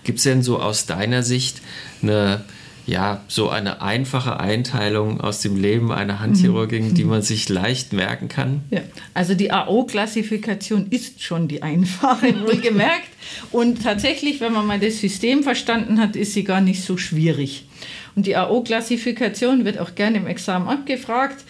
Gibt 0.04 0.18
es 0.18 0.24
denn 0.24 0.44
so 0.44 0.60
aus 0.60 0.86
deiner 0.86 1.24
Sicht 1.24 1.62
eine 2.02 2.44
ja, 2.86 3.22
so 3.28 3.50
eine 3.50 3.82
einfache 3.82 4.40
Einteilung 4.40 5.22
aus 5.22 5.40
dem 5.40 5.56
Leben 5.56 5.92
einer 5.92 6.20
Handchirurgin, 6.20 6.90
mhm. 6.90 6.94
die 6.94 7.06
man 7.06 7.22
sich 7.22 7.48
leicht 7.48 7.94
merken 7.94 8.28
kann? 8.28 8.62
Ja, 8.72 8.82
also 9.14 9.36
die 9.36 9.52
AO-Klassifikation 9.52 10.88
ist 10.90 11.22
schon 11.22 11.48
die 11.48 11.64
einfache, 11.64 12.34
wohlgemerkt. 12.46 13.10
Und 13.52 13.84
tatsächlich, 13.84 14.42
wenn 14.42 14.54
man 14.54 14.68
mal 14.68 14.80
das 14.80 15.00
System 15.00 15.44
verstanden 15.44 16.00
hat, 16.00 16.16
ist 16.16 16.34
sie 16.34 16.44
gar 16.44 16.62
nicht 16.62 16.84
so 16.84 16.98
schwierig. 16.98 17.68
Und 18.16 18.28
die 18.28 18.36
AO-Klassifikation 18.36 19.66
wird 19.66 19.80
auch 19.80 19.96
gerne 19.96 20.18
im 20.18 20.28
Examen 20.28 20.68
abgefragt. 20.68 21.44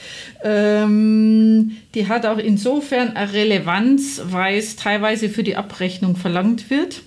Ähm, 0.43 1.71
die 1.93 2.07
hat 2.07 2.25
auch 2.25 2.37
insofern 2.37 3.15
eine 3.15 3.33
Relevanz, 3.33 4.21
weil 4.25 4.57
es 4.57 4.75
teilweise 4.75 5.29
für 5.29 5.43
die 5.43 5.55
Abrechnung 5.55 6.15
verlangt 6.15 6.69
wird. 6.69 7.01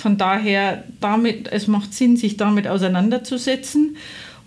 Von 0.00 0.16
daher, 0.16 0.84
damit, 1.00 1.48
es 1.52 1.66
macht 1.66 1.94
Sinn, 1.94 2.16
sich 2.16 2.36
damit 2.36 2.66
auseinanderzusetzen. 2.66 3.96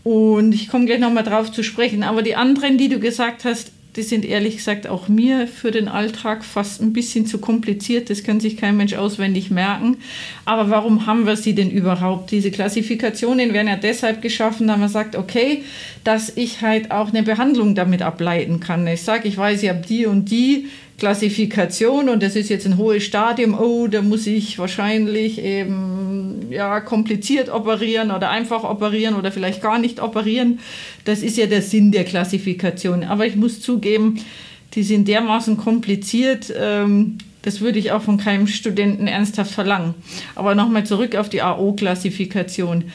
Und 0.04 0.54
ich 0.54 0.68
komme 0.68 0.86
gleich 0.86 1.00
nochmal 1.00 1.24
drauf 1.24 1.52
zu 1.52 1.64
sprechen. 1.64 2.04
Aber 2.04 2.22
die 2.22 2.36
anderen, 2.36 2.78
die 2.78 2.90
du 2.90 3.00
gesagt 3.00 3.46
hast, 3.46 3.72
die 3.96 4.02
sind 4.02 4.26
ehrlich 4.26 4.58
gesagt 4.58 4.88
auch 4.88 5.08
mir 5.08 5.48
für 5.48 5.70
den 5.70 5.88
Alltag 5.88 6.44
fast 6.44 6.82
ein 6.82 6.94
bisschen 6.94 7.28
zu 7.28 7.38
kompliziert. 7.38 8.10
Das 8.10 8.24
kann 8.24 8.40
sich 8.40 8.58
kein 8.58 8.76
Mensch 8.76 8.96
auswendig 8.96 9.52
merken. 9.52 9.98
Aber 10.46 10.70
warum 10.70 11.06
haben 11.06 11.28
wir 11.28 11.36
sie 11.36 11.54
denn 11.54 11.70
überhaupt? 11.70 12.32
Diese 12.32 12.50
Klassifikationen 12.50 13.54
werden 13.54 13.68
ja 13.68 13.76
deshalb 13.76 14.22
geschaffen, 14.22 14.68
da 14.68 14.78
man 14.78 14.90
sagt, 14.90 15.16
okay, 15.16 15.64
dass 16.04 16.36
ich 16.36 16.62
halt 16.62 16.92
auch 16.92 17.10
eine 17.10 17.24
Behandlung 17.24 17.76
damit 17.76 18.02
ableiten 18.02 18.60
kann. 18.60 18.88
Ich 18.88 19.04
sage, 19.04 19.28
ich 19.28 19.38
weiß, 19.38 19.62
ich 19.62 19.70
habe 19.70 19.84
die 19.88 20.08
und 20.08 20.32
die 20.32 20.70
Klassifikation 21.04 22.08
und 22.08 22.24
das 22.24 22.38
ist 22.38 22.50
jetzt 22.50 22.66
ein 22.66 22.78
hohes 22.78 23.04
Stadium, 23.04 23.60
oh, 23.60 23.88
da 23.88 24.02
muss 24.02 24.26
ich 24.26 24.58
wahrscheinlich 24.58 25.38
eben 25.38 26.46
ja, 26.50 26.80
kompliziert 26.80 27.50
operieren 27.50 28.10
oder 28.10 28.30
einfach 28.30 28.64
operieren 28.64 29.16
oder 29.16 29.30
vielleicht 29.30 29.62
gar 29.62 29.80
nicht 29.80 30.02
operieren. 30.02 30.60
Das 31.04 31.22
ist 31.22 31.36
ja 31.36 31.46
der 31.46 31.62
Sinn 31.62 31.92
der 31.92 32.06
Klassifikation. 32.06 33.04
Aber 33.04 33.28
ich 33.28 33.36
muss 33.36 33.60
zugeben, 33.60 34.22
die 34.76 34.84
sind 34.84 35.10
dermaßen 35.10 35.58
kompliziert, 35.58 36.54
ähm, 36.58 37.18
das 37.42 37.60
würde 37.60 37.80
ich 37.80 37.92
auch 37.92 38.04
von 38.04 38.16
keinem 38.18 38.48
Studenten 38.48 39.08
ernsthaft 39.08 39.52
verlangen. 39.52 39.96
Aber 40.36 40.56
nochmal 40.56 40.86
zurück 40.86 41.18
auf 41.18 41.28
die 41.28 41.42
AO-Klassifikation. 41.42 42.86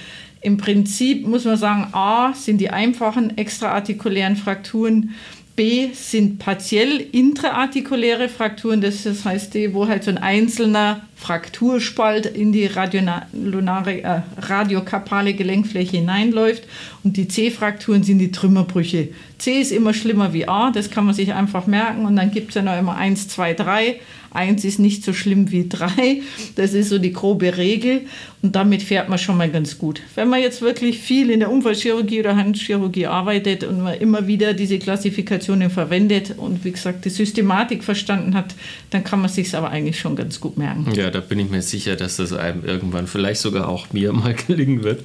Im 0.40 0.56
Prinzip 0.56 1.26
muss 1.26 1.44
man 1.44 1.58
sagen, 1.58 1.88
A 1.92 2.32
sind 2.32 2.58
die 2.58 2.70
einfachen 2.70 3.36
extraartikulären 3.36 4.36
Frakturen 4.36 5.14
B 5.58 5.88
sind 5.92 6.38
partiell 6.38 7.04
intraartikuläre 7.10 8.28
Frakturen, 8.28 8.80
das 8.80 9.04
heißt 9.24 9.54
die, 9.54 9.74
wo 9.74 9.88
halt 9.88 10.04
so 10.04 10.10
ein 10.12 10.18
einzelner 10.18 11.00
Frakturspalt 11.16 12.26
in 12.26 12.52
die 12.52 12.66
radionare, 12.66 14.02
äh, 14.04 14.20
radiokarpale 14.38 15.34
Gelenkfläche 15.34 15.96
hineinläuft. 15.96 16.62
Und 17.02 17.16
die 17.16 17.26
C-Frakturen 17.26 18.04
sind 18.04 18.20
die 18.20 18.30
Trümmerbrüche. 18.30 19.08
C 19.38 19.60
ist 19.60 19.72
immer 19.72 19.94
schlimmer 19.94 20.32
wie 20.32 20.46
A, 20.46 20.70
das 20.70 20.92
kann 20.92 21.06
man 21.06 21.14
sich 21.14 21.34
einfach 21.34 21.66
merken. 21.66 22.06
Und 22.06 22.14
dann 22.14 22.30
gibt 22.30 22.50
es 22.50 22.54
ja 22.54 22.62
noch 22.62 22.78
immer 22.78 22.96
1, 22.96 23.26
2, 23.26 23.54
3 23.54 24.00
Eins 24.30 24.64
ist 24.64 24.78
nicht 24.78 25.04
so 25.04 25.12
schlimm 25.12 25.50
wie 25.50 25.68
drei. 25.68 26.22
Das 26.56 26.74
ist 26.74 26.90
so 26.90 26.98
die 26.98 27.12
grobe 27.12 27.56
Regel. 27.56 28.02
Und 28.42 28.54
damit 28.54 28.82
fährt 28.82 29.08
man 29.08 29.18
schon 29.18 29.36
mal 29.36 29.50
ganz 29.50 29.78
gut. 29.78 30.00
Wenn 30.14 30.28
man 30.28 30.40
jetzt 30.40 30.62
wirklich 30.62 30.98
viel 30.98 31.30
in 31.30 31.40
der 31.40 31.50
Unfallchirurgie 31.50 32.20
oder 32.20 32.36
Handchirurgie 32.36 33.06
arbeitet 33.06 33.64
und 33.64 33.80
man 33.80 33.98
immer 33.98 34.26
wieder 34.26 34.54
diese 34.54 34.78
Klassifikationen 34.78 35.70
verwendet 35.70 36.34
und 36.36 36.64
wie 36.64 36.72
gesagt 36.72 37.04
die 37.04 37.10
Systematik 37.10 37.82
verstanden 37.82 38.34
hat, 38.34 38.54
dann 38.90 39.02
kann 39.02 39.20
man 39.20 39.30
sich 39.30 39.54
aber 39.56 39.70
eigentlich 39.70 39.98
schon 39.98 40.14
ganz 40.14 40.40
gut 40.40 40.56
merken. 40.56 40.92
Ja, 40.94 41.10
da 41.10 41.20
bin 41.20 41.38
ich 41.40 41.50
mir 41.50 41.62
sicher, 41.62 41.96
dass 41.96 42.16
das 42.16 42.32
einem 42.32 42.64
irgendwann 42.64 43.06
vielleicht 43.06 43.40
sogar 43.40 43.68
auch 43.68 43.92
mir 43.92 44.12
mal 44.12 44.34
gelingen 44.46 44.84
wird. 44.84 45.02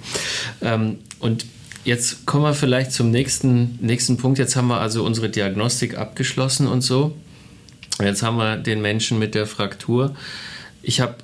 Ähm, 0.61 0.97
und 1.19 1.45
Jetzt 1.85 2.25
kommen 2.25 2.45
wir 2.45 2.53
vielleicht 2.53 2.93
zum 2.93 3.11
nächsten, 3.11 3.77
nächsten 3.81 4.15
Punkt. 4.15 4.39
Jetzt 4.39 4.55
haben 4.55 4.69
wir 4.69 4.79
also 4.79 5.03
unsere 5.03 5.29
Diagnostik 5.29 5.97
abgeschlossen 5.97 6.67
und 6.67 6.81
so. 6.81 7.13
Jetzt 8.01 8.23
haben 8.23 8.37
wir 8.37 8.57
den 8.57 8.81
Menschen 8.81 9.19
mit 9.19 9.35
der 9.35 9.45
Fraktur. 9.45 10.15
Ich 10.81 10.99
habe 10.99 11.15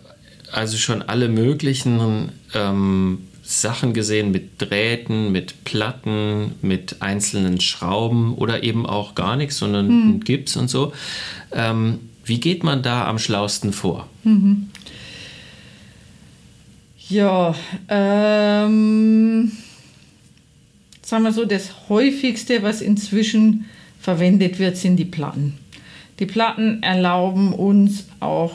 also 0.52 0.78
schon 0.78 1.02
alle 1.02 1.28
möglichen 1.28 2.32
ähm, 2.54 3.28
Sachen 3.44 3.94
gesehen 3.94 4.32
mit 4.32 4.62
Drähten, 4.62 5.32
mit 5.32 5.64
Platten, 5.64 6.56
mit 6.62 7.02
einzelnen 7.02 7.60
Schrauben 7.60 8.36
oder 8.36 8.64
eben 8.64 8.86
auch 8.86 9.16
gar 9.16 9.36
nichts, 9.36 9.58
sondern 9.58 9.88
hm. 9.88 10.20
Gips 10.20 10.56
und 10.56 10.70
so. 10.70 10.94
Ähm, 11.52 12.00
wie 12.24 12.40
geht 12.40 12.64
man 12.64 12.84
da 12.84 13.08
am 13.08 13.18
schlausten 13.18 13.74
vor? 13.74 14.08
Mhm. 14.24 14.70
Ja, 17.10 17.56
ähm, 17.88 19.52
sagen 21.02 21.24
wir 21.24 21.34
so, 21.34 21.46
das 21.46 21.90
häufigste, 21.90 22.62
was 22.62 22.82
inzwischen 22.82 23.66
verwendet 24.00 24.60
wird, 24.60 24.78
sind 24.78 24.98
die 24.98 25.06
Platten. 25.06 25.58
Die 26.20 26.26
Platten 26.26 26.84
erlauben 26.84 27.54
uns 27.54 28.06
auch 28.20 28.54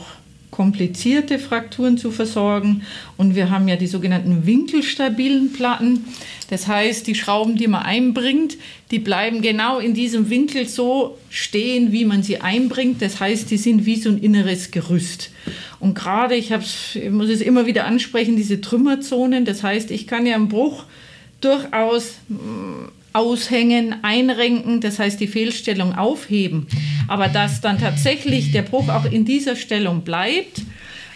komplizierte 0.55 1.37
Frakturen 1.37 1.97
zu 1.97 2.11
versorgen 2.11 2.83
und 3.17 3.35
wir 3.35 3.49
haben 3.49 3.67
ja 3.67 3.75
die 3.75 3.87
sogenannten 3.87 4.45
winkelstabilen 4.45 5.51
Platten. 5.51 6.05
Das 6.49 6.67
heißt, 6.67 7.07
die 7.07 7.15
Schrauben, 7.15 7.57
die 7.57 7.67
man 7.67 7.83
einbringt, 7.83 8.55
die 8.89 8.99
bleiben 8.99 9.41
genau 9.41 9.79
in 9.79 9.93
diesem 9.93 10.29
Winkel 10.29 10.65
so 10.67 11.17
stehen, 11.29 11.91
wie 11.91 12.05
man 12.05 12.23
sie 12.23 12.39
einbringt. 12.39 13.01
Das 13.01 13.19
heißt, 13.19 13.51
die 13.51 13.57
sind 13.57 13.85
wie 13.85 13.97
so 13.97 14.09
ein 14.09 14.19
inneres 14.19 14.71
Gerüst. 14.71 15.31
Und 15.81 15.93
gerade, 15.93 16.35
ich, 16.35 16.51
ich 16.51 17.09
muss 17.09 17.29
es 17.29 17.41
immer 17.41 17.65
wieder 17.65 17.85
ansprechen, 17.85 18.37
diese 18.37 18.61
Trümmerzonen. 18.61 19.43
Das 19.43 19.61
heißt, 19.61 19.91
ich 19.91 20.07
kann 20.07 20.25
ja 20.25 20.35
einen 20.35 20.47
Bruch 20.47 20.85
durchaus 21.41 22.13
aushängen, 23.15 23.95
einrenken, 24.03 24.81
das 24.81 24.99
heißt 24.99 25.19
die 25.19 25.27
Fehlstellung 25.27 25.95
aufheben. 25.95 26.67
Aber 27.07 27.27
dass 27.27 27.61
dann 27.61 27.79
tatsächlich 27.79 28.51
der 28.51 28.63
Bruch 28.63 28.89
auch 28.89 29.05
in 29.05 29.25
dieser 29.25 29.55
Stellung 29.55 30.01
bleibt, 30.01 30.61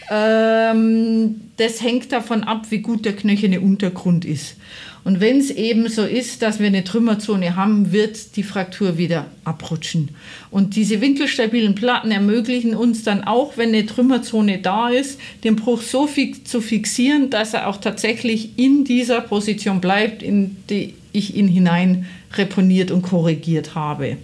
ähm, 0.10 1.42
das 1.58 1.82
hängt 1.84 2.12
davon 2.12 2.44
ab, 2.44 2.68
wie 2.70 2.80
gut 2.80 3.06
der 3.06 3.16
knöcherne 3.16 3.60
Untergrund 3.62 4.26
ist. 4.26 4.56
Und 5.04 5.22
wenn 5.22 5.40
es 5.40 5.50
eben 5.50 5.88
so 5.88 6.04
ist, 6.04 6.42
dass 6.42 6.60
wir 6.60 6.68
eine 6.68 6.84
Trümmerzone 6.84 7.56
haben, 7.56 7.92
wird 7.92 8.36
die 8.36 8.44
Fraktur 8.44 8.98
wieder 8.98 9.28
abrutschen. 9.44 10.10
Und 10.52 10.76
diese 10.76 11.02
winkelstabilen 11.02 11.74
Platten 11.74 12.12
ermöglichen 12.12 12.76
uns 12.76 13.04
dann 13.04 13.24
auch, 13.24 13.58
wenn 13.58 13.70
eine 13.70 13.86
Trümmerzone 13.86 14.60
da 14.60 14.90
ist, 14.90 15.20
den 15.44 15.56
Bruch 15.56 15.82
so 15.82 16.06
fix 16.06 16.44
zu 16.44 16.60
fixieren, 16.62 17.30
dass 17.30 17.54
er 17.54 17.68
auch 17.68 17.78
tatsächlich 17.78 18.58
in 18.58 18.84
dieser 18.84 19.22
Position 19.22 19.80
bleibt, 19.80 20.22
in 20.22 20.58
die 20.70 20.94
ich 21.12 21.36
ihn 21.36 21.48
hinein 21.48 22.06
reponiert 22.34 22.92
und 22.92 23.02
korrigiert 23.02 23.76
habe. 23.76 24.18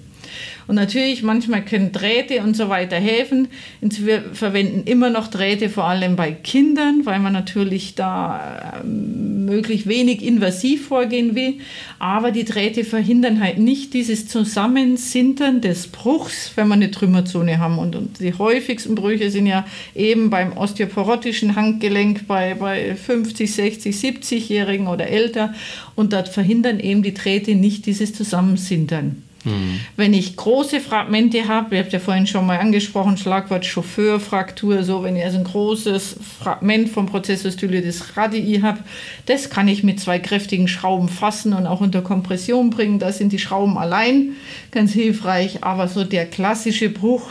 Und 0.67 0.75
natürlich, 0.75 1.21
manchmal 1.21 1.63
können 1.63 1.91
Drähte 1.91 2.41
und 2.41 2.55
so 2.55 2.69
weiter 2.69 2.95
helfen. 2.95 3.49
Wir 3.81 4.23
verwenden 4.33 4.83
immer 4.85 5.09
noch 5.09 5.27
Drähte, 5.27 5.69
vor 5.69 5.85
allem 5.85 6.15
bei 6.15 6.31
Kindern, 6.31 7.05
weil 7.05 7.19
man 7.19 7.33
natürlich 7.33 7.95
da 7.95 8.81
ähm, 8.83 9.45
möglichst 9.45 9.87
wenig 9.87 10.23
invasiv 10.23 10.87
vorgehen 10.87 11.35
will. 11.35 11.55
Aber 11.99 12.31
die 12.31 12.45
Drähte 12.45 12.83
verhindern 12.83 13.41
halt 13.41 13.59
nicht 13.59 13.93
dieses 13.93 14.27
Zusammensintern 14.27 15.61
des 15.61 15.87
Bruchs, 15.87 16.51
wenn 16.55 16.67
wir 16.67 16.73
eine 16.73 16.91
Trümmerzone 16.91 17.59
haben. 17.59 17.77
Und, 17.77 18.19
die 18.19 18.33
häufigsten 18.33 18.95
Brüche 18.95 19.29
sind 19.29 19.45
ja 19.45 19.65
eben 19.93 20.29
beim 20.29 20.57
osteoporotischen 20.57 21.55
Handgelenk 21.55 22.27
bei, 22.27 22.55
bei 22.55 22.95
50, 22.95 23.53
60, 23.53 23.95
70-Jährigen 23.95 24.87
oder 24.87 25.07
älter. 25.07 25.53
Und 25.95 26.13
dort 26.13 26.27
verhindern 26.29 26.79
eben 26.79 27.03
die 27.03 27.13
Drähte 27.13 27.55
nicht 27.55 27.85
dieses 27.85 28.13
Zusammensintern. 28.13 29.24
Mhm. 29.45 29.79
Wenn 29.95 30.13
ich 30.13 30.35
große 30.35 30.79
Fragmente 30.79 31.47
habe, 31.47 31.75
ihr 31.75 31.83
habt 31.83 31.93
ja 31.93 31.99
vorhin 31.99 32.27
schon 32.27 32.45
mal 32.45 32.59
angesprochen, 32.59 33.17
Schlagwort 33.17 33.65
Chauffeurfraktur, 33.65 34.83
so 34.83 35.03
wenn 35.03 35.15
ich 35.15 35.23
also 35.23 35.37
ein 35.37 35.43
großes 35.43 36.17
Fragment 36.39 36.89
vom 36.89 37.05
Prozessus 37.05 37.53
styloides 37.53 38.17
radii 38.17 38.61
habe, 38.61 38.79
das 39.25 39.49
kann 39.49 39.67
ich 39.67 39.83
mit 39.83 39.99
zwei 39.99 40.19
kräftigen 40.19 40.67
Schrauben 40.67 41.07
fassen 41.07 41.53
und 41.53 41.67
auch 41.67 41.81
unter 41.81 42.01
Kompression 42.01 42.69
bringen. 42.69 42.99
Da 42.99 43.11
sind 43.11 43.31
die 43.31 43.39
Schrauben 43.39 43.77
allein 43.77 44.33
ganz 44.71 44.91
hilfreich, 44.91 45.63
aber 45.63 45.87
so 45.87 46.03
der 46.03 46.25
klassische 46.25 46.89
Bruch 46.89 47.29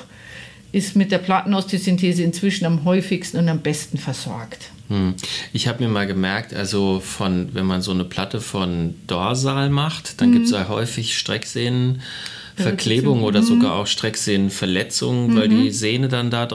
ist 0.75 0.97
mit 0.97 1.13
der 1.13 1.19
Plattenostesynthese 1.19 2.25
inzwischen 2.25 2.67
am 2.67 2.85
häufigsten 2.85 3.39
und 3.39 3.49
am 3.49 3.61
besten 3.61 3.97
versorgt. 3.97 4.71
Hm. 4.89 5.15
Ich 5.53 5.69
habe 5.69 5.85
mir 5.85 5.89
mal 5.89 6.09
gemerkt, 6.09 6.53
also 6.53 7.01
von, 7.01 7.51
wenn 7.55 7.65
man 7.65 7.81
so 7.81 7.93
eine 7.93 8.03
Platte 8.05 8.41
von 8.41 8.97
Dorsal 9.07 9.71
macht, 9.71 10.21
dann 10.21 10.31
mhm. 10.31 10.35
gibt 10.35 10.47
es 10.47 10.53
ja 10.53 10.67
häufig 10.69 11.17
Strecksehnenverklebung 11.17 13.23
oder 13.23 13.43
mhm. 13.43 13.47
sogar 13.47 13.75
auch 13.75 13.87
Strecksehnenverletzungen, 13.87 15.31
mhm. 15.31 15.37
weil 15.37 15.49
die 15.49 15.71
Sehne 15.71 16.09
dann 16.09 16.31
da 16.31 16.43
äh, 16.45 16.49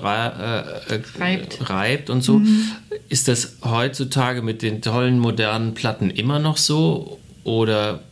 äh, 0.93 0.99
reibt. 1.17 1.69
reibt. 1.69 2.09
und 2.09 2.21
so. 2.21 2.39
Mhm. 2.39 2.73
Ist 3.07 3.29
das 3.29 3.55
heutzutage 3.63 4.41
mit 4.41 4.61
den 4.61 4.81
tollen 4.81 5.17
modernen 5.17 5.73
Platten 5.73 6.09
immer 6.09 6.39
noch 6.39 6.57
so? 6.57 7.19
Oder 7.45 8.03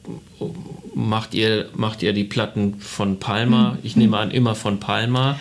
macht 0.96 1.34
ihr, 1.36 1.68
macht 1.76 2.02
ihr 2.02 2.14
die 2.14 2.24
Platten 2.24 2.80
von 2.80 3.20
Palma? 3.20 3.74
Mhm. 3.74 3.80
Ich 3.84 3.98
nehme 3.98 4.18
an, 4.18 4.32
immer 4.32 4.56
von 4.56 4.80
Palma 4.80 5.38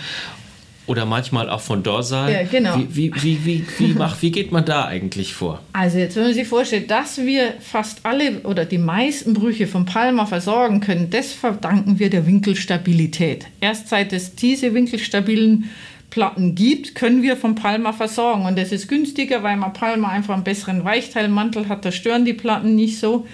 oder 0.87 1.05
manchmal 1.05 1.51
auch 1.51 1.61
von 1.61 1.83
Dorsal. 1.83 2.33
Ja, 2.33 2.43
genau. 2.45 2.77
Wie, 2.89 3.13
wie, 3.15 3.45
wie, 3.45 3.65
wie, 3.79 3.95
macht, 3.99 4.23
wie 4.23 4.31
geht 4.31 4.53
man 4.53 4.65
da 4.65 4.85
eigentlich 4.85 5.35
vor? 5.35 5.61
Also 5.73 5.99
jetzt, 5.99 6.17
wenn 6.17 6.25
man 6.25 6.35
sich 6.35 6.47
vorstellt, 6.47 6.91
dass 6.91 7.19
wir 7.19 7.55
fast 7.61 8.01
alle 8.05 8.41
oder 8.43 8.65
die 8.65 8.79
meisten 8.79 9.35
Brüche 9.35 9.67
von 9.67 9.85
Palma 9.85 10.27
versorgen 10.27 10.81
können, 10.81 11.11
das 11.11 11.33
verdanken 11.33 11.99
wir 11.99 12.11
der 12.11 12.27
Winkelstabilität. 12.27 13.47
Erst 13.61 13.89
seit 13.89 14.13
es 14.13 14.35
diese 14.35 14.75
winkelstabilen 14.75 15.71
Platten 16.11 16.55
gibt, 16.55 16.95
können 16.95 17.23
wir 17.23 17.37
von 17.37 17.57
Palma 17.57 17.93
versorgen. 17.93 18.47
Und 18.47 18.57
das 18.57 18.73
ist 18.73 18.89
günstiger, 18.89 19.43
weil 19.43 19.57
man 19.57 19.73
Palma 19.73 20.09
einfach 20.09 20.35
einen 20.35 20.45
besseren 20.45 20.85
Weichteilmantel 20.85 21.69
hat. 21.69 21.85
Da 21.85 21.93
stören 21.93 22.25
die 22.25 22.33
Platten 22.33 22.75
nicht 22.75 22.99
so. 22.99 23.27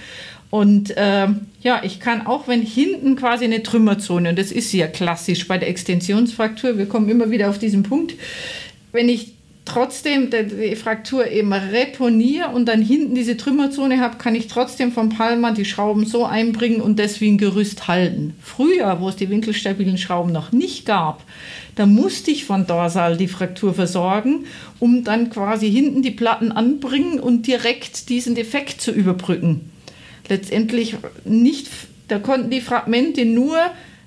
Und 0.53 0.95
äh, 0.99 1.29
ja, 1.63 1.81
ich 1.83 1.99
kann 1.99 2.27
auch, 2.27 2.47
wenn 2.47 2.61
hinten 2.61 3.17
quasi 3.17 3.47
eine 3.47 3.63
Trümmerzone, 3.63 4.29
und 4.29 4.39
das 4.39 4.53
ist 4.53 4.71
ja 4.75 4.87
klassisch 4.87 5.49
bei 5.49 5.57
der 5.57 5.71
Extensionsfraktur, 5.71 6.77
wir 6.77 6.85
kommen 6.85 7.09
immer 7.09 7.31
wieder 7.31 7.49
auf 7.49 7.59
diesen 7.59 7.85
Punkt, 7.85 8.13
wenn 8.93 9.09
ich 9.09 9.33
trotzdem 9.65 10.29
die 10.29 10.77
Fraktur 10.77 11.27
eben 11.27 11.55
reponiere 11.55 12.49
und 12.49 12.67
dann 12.67 12.83
hinten 12.83 13.15
diese 13.15 13.39
Trümmerzone 13.39 13.99
habe, 13.99 14.19
kann 14.19 14.35
ich 14.35 14.47
trotzdem 14.47 14.93
vom 14.93 15.09
Palma 15.09 15.53
die 15.53 15.65
Schrauben 15.65 16.05
so 16.05 16.27
einbringen 16.27 16.83
und 16.83 16.99
das 16.99 17.23
wie 17.23 17.31
ein 17.31 17.39
Gerüst 17.39 17.89
halten. 17.89 18.35
Früher, 18.43 19.01
wo 19.01 19.09
es 19.09 19.17
die 19.17 19.31
winkelstabilen 19.31 19.97
Schrauben 19.97 20.33
noch 20.33 20.53
nicht 20.53 20.85
gab, 20.85 21.25
da 21.77 21.87
musste 21.87 22.31
ich 22.31 22.45
von 22.45 22.67
Dorsal 22.67 23.17
die 23.17 23.29
Fraktur 23.29 23.73
versorgen, 23.73 24.45
um 24.81 25.03
dann 25.03 25.31
quasi 25.31 25.71
hinten 25.71 26.03
die 26.03 26.11
Platten 26.11 26.53
anbringen 26.53 27.21
und 27.21 27.47
direkt 27.47 28.11
diesen 28.11 28.35
Defekt 28.35 28.83
zu 28.83 28.93
überbrücken 28.93 29.73
letztendlich 30.29 30.97
nicht, 31.25 31.69
da 32.09 32.19
konnten 32.19 32.51
die 32.51 32.61
Fragmente 32.61 33.25
nur 33.25 33.57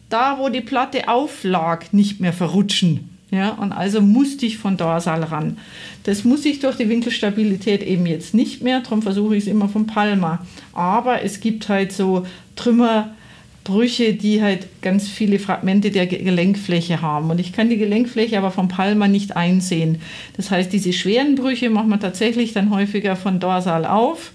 da, 0.10 0.38
wo 0.40 0.50
die 0.50 0.62
Platte 0.62 1.08
auflag, 1.08 1.94
nicht 1.94 2.20
mehr 2.20 2.34
verrutschen. 2.34 3.10
Ja, 3.32 3.50
und 3.50 3.72
also 3.72 4.02
musste 4.02 4.46
ich 4.46 4.58
von 4.58 4.78
Dorsal 4.78 5.24
ran. 5.24 5.58
Das 6.04 6.24
muss 6.24 6.46
ich 6.46 6.60
durch 6.60 6.78
die 6.78 6.88
Winkelstabilität 6.88 7.82
eben 7.82 8.06
jetzt 8.06 8.34
nicht 8.34 8.62
mehr, 8.62 8.82
darum 8.82 9.02
versuche 9.02 9.36
ich 9.36 9.44
es 9.44 9.50
immer 9.50 9.68
von 9.68 9.88
Palma. 9.88 10.46
Aber 10.74 11.24
es 11.24 11.40
gibt 11.40 11.68
halt 11.68 11.92
so 11.92 12.26
Trümmerbrüche, 12.56 14.14
die 14.14 14.42
halt 14.42 14.68
ganz 14.82 15.10
viele 15.10 15.40
Fragmente 15.40 15.90
der 15.90 16.06
Gelenkfläche 16.06 17.02
haben. 17.02 17.32
Und 17.32 17.40
ich 17.40 17.52
kann 17.52 17.70
die 17.70 17.78
Gelenkfläche 17.78 18.38
aber 18.38 18.52
von 18.52 18.68
Palma 18.68 19.08
nicht 19.08 19.36
einsehen. 19.36 20.02
Das 20.38 20.52
heißt, 20.52 20.72
diese 20.72 20.94
schweren 20.94 21.36
Brüche 21.36 21.70
macht 21.72 21.88
man 21.88 22.00
tatsächlich 22.00 22.54
dann 22.54 22.70
häufiger 22.70 23.16
von 23.16 23.40
Dorsal 23.40 23.86
auf 23.86 24.32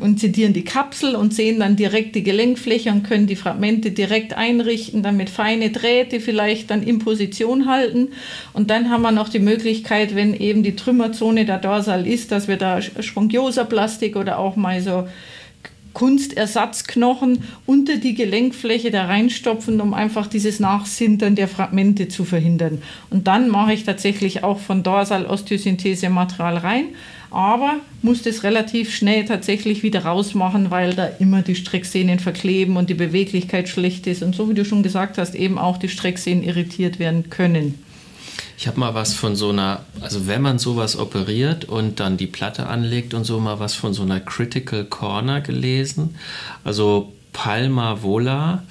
und 0.00 0.20
zitieren 0.20 0.52
die 0.52 0.64
Kapsel 0.64 1.14
und 1.14 1.34
sehen 1.34 1.60
dann 1.60 1.76
direkt 1.76 2.14
die 2.14 2.22
Gelenkfläche 2.22 2.90
und 2.90 3.02
können 3.04 3.26
die 3.26 3.36
Fragmente 3.36 3.90
direkt 3.90 4.34
einrichten, 4.34 5.02
damit 5.02 5.30
feine 5.30 5.70
Drähte 5.70 6.20
vielleicht 6.20 6.70
dann 6.70 6.82
in 6.82 6.98
Position 6.98 7.68
halten. 7.68 8.08
Und 8.52 8.70
dann 8.70 8.90
haben 8.90 9.02
wir 9.02 9.12
noch 9.12 9.28
die 9.28 9.38
Möglichkeit, 9.38 10.14
wenn 10.14 10.34
eben 10.34 10.62
die 10.62 10.76
Trümmerzone 10.76 11.44
der 11.44 11.58
Dorsal 11.58 12.06
ist, 12.06 12.32
dass 12.32 12.48
wir 12.48 12.56
da 12.56 12.80
Spongiosaplastik 12.80 14.16
oder 14.16 14.38
auch 14.38 14.56
mal 14.56 14.80
so 14.80 15.06
Kunstersatzknochen 15.94 17.44
unter 17.64 17.96
die 17.96 18.14
Gelenkfläche 18.14 18.90
da 18.90 19.06
reinstopfen, 19.06 19.80
um 19.80 19.94
einfach 19.94 20.26
dieses 20.26 20.60
Nachsintern 20.60 21.36
der 21.36 21.48
Fragmente 21.48 22.08
zu 22.08 22.24
verhindern. 22.24 22.82
Und 23.10 23.26
dann 23.26 23.48
mache 23.48 23.72
ich 23.72 23.84
tatsächlich 23.84 24.44
auch 24.44 24.58
von 24.58 24.82
Dorsal 24.82 25.26
Osteosynthese 25.26 26.10
Material 26.10 26.58
rein 26.58 26.86
aber 27.34 27.80
muss 28.02 28.22
das 28.22 28.42
relativ 28.44 28.94
schnell 28.94 29.24
tatsächlich 29.24 29.82
wieder 29.82 30.04
rausmachen, 30.04 30.70
weil 30.70 30.94
da 30.94 31.06
immer 31.06 31.42
die 31.42 31.56
Strecksehnen 31.56 32.20
verkleben 32.20 32.76
und 32.76 32.88
die 32.90 32.94
Beweglichkeit 32.94 33.68
schlecht 33.68 34.06
ist 34.06 34.22
und 34.22 34.34
so 34.34 34.48
wie 34.48 34.54
du 34.54 34.64
schon 34.64 34.82
gesagt 34.82 35.18
hast, 35.18 35.34
eben 35.34 35.58
auch 35.58 35.76
die 35.76 35.88
Strecksehnen 35.88 36.44
irritiert 36.44 36.98
werden 36.98 37.30
können. 37.30 37.78
Ich 38.56 38.68
habe 38.68 38.80
mal 38.80 38.94
was 38.94 39.14
von 39.14 39.36
so 39.36 39.50
einer, 39.50 39.80
also 40.00 40.26
wenn 40.26 40.42
man 40.42 40.58
sowas 40.58 40.96
operiert 40.96 41.64
und 41.64 42.00
dann 42.00 42.16
die 42.16 42.26
Platte 42.26 42.66
anlegt 42.66 43.14
und 43.14 43.24
so, 43.24 43.40
mal 43.40 43.58
was 43.58 43.74
von 43.74 43.94
so 43.94 44.02
einer 44.02 44.20
Critical 44.20 44.84
Corner 44.84 45.40
gelesen. 45.40 46.16
Also 46.62 47.12
Palma 47.32 48.02
Vola. 48.02 48.62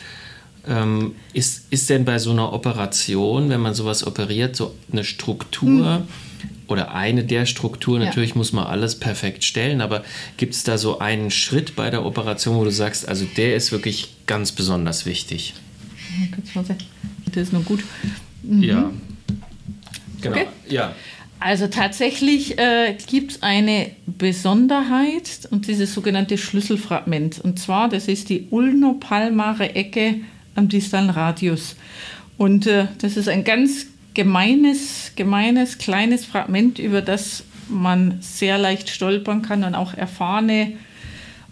Ähm, 0.68 1.16
ist, 1.34 1.66
ist 1.72 1.90
denn 1.90 2.06
bei 2.06 2.20
so 2.20 2.32
einer 2.32 2.54
Operation, 2.54 3.50
wenn 3.50 3.60
man 3.60 3.74
sowas 3.74 4.06
operiert, 4.08 4.56
so 4.56 4.74
eine 4.92 5.04
Struktur? 5.04 5.98
Hm 5.98 6.08
oder 6.68 6.94
eine 6.94 7.24
der 7.24 7.46
Strukturen, 7.46 8.02
natürlich 8.02 8.32
ja. 8.32 8.38
muss 8.38 8.54
man 8.54 8.66
alles 8.66 9.00
perfekt 9.00 9.44
stellen, 9.44 9.82
aber 9.82 10.04
gibt 10.38 10.54
es 10.54 10.64
da 10.64 10.78
so 10.78 11.00
einen 11.00 11.32
Schritt 11.32 11.76
bei 11.76 11.90
der 11.90 12.06
Operation, 12.06 12.56
wo 12.58 12.64
du 12.64 12.72
sagst, 12.72 13.08
also 13.08 13.26
der 13.38 13.56
ist 13.56 13.72
wirklich 13.72 14.16
ganz 14.26 14.52
besonders 14.52 15.06
wichtig? 15.06 15.54
Das 17.26 17.44
ist 17.44 17.54
nur 17.54 17.64
gut. 17.64 17.84
Mhm. 18.44 18.64
Ja. 18.64 18.92
Genau. 20.22 20.36
Okay. 20.36 20.48
Ja. 20.70 20.96
Also 21.40 21.68
tatsächlich 21.68 22.58
äh, 22.58 22.96
gibt 23.08 23.32
es 23.32 23.44
eine 23.44 23.92
Besonderheit 24.06 25.42
und 25.52 25.68
dieses 25.68 25.94
sogenannte 25.94 26.38
Schlüsselfragment. 26.38 27.40
Und 27.40 27.60
zwar, 27.60 27.90
das 27.90 28.08
ist 28.08 28.30
die 28.30 28.48
ulnopalmare 28.50 29.76
Ecke 29.76 30.22
am 30.56 30.70
distalen 30.70 31.10
Radius. 31.10 31.76
Und 32.38 32.68
äh, 32.68 32.88
das 33.00 33.18
ist 33.18 33.30
ein 33.30 33.44
ganz 33.44 33.88
gemeines, 34.14 35.12
gemeines, 35.16 35.78
kleines 35.78 36.26
Fragment, 36.26 36.80
über 36.80 37.02
das 37.02 37.44
man 37.70 38.18
sehr 38.22 38.58
leicht 38.58 38.90
stolpern 38.90 39.42
kann 39.42 39.64
und 39.64 39.76
auch 39.76 39.94
erfahrene 39.94 40.74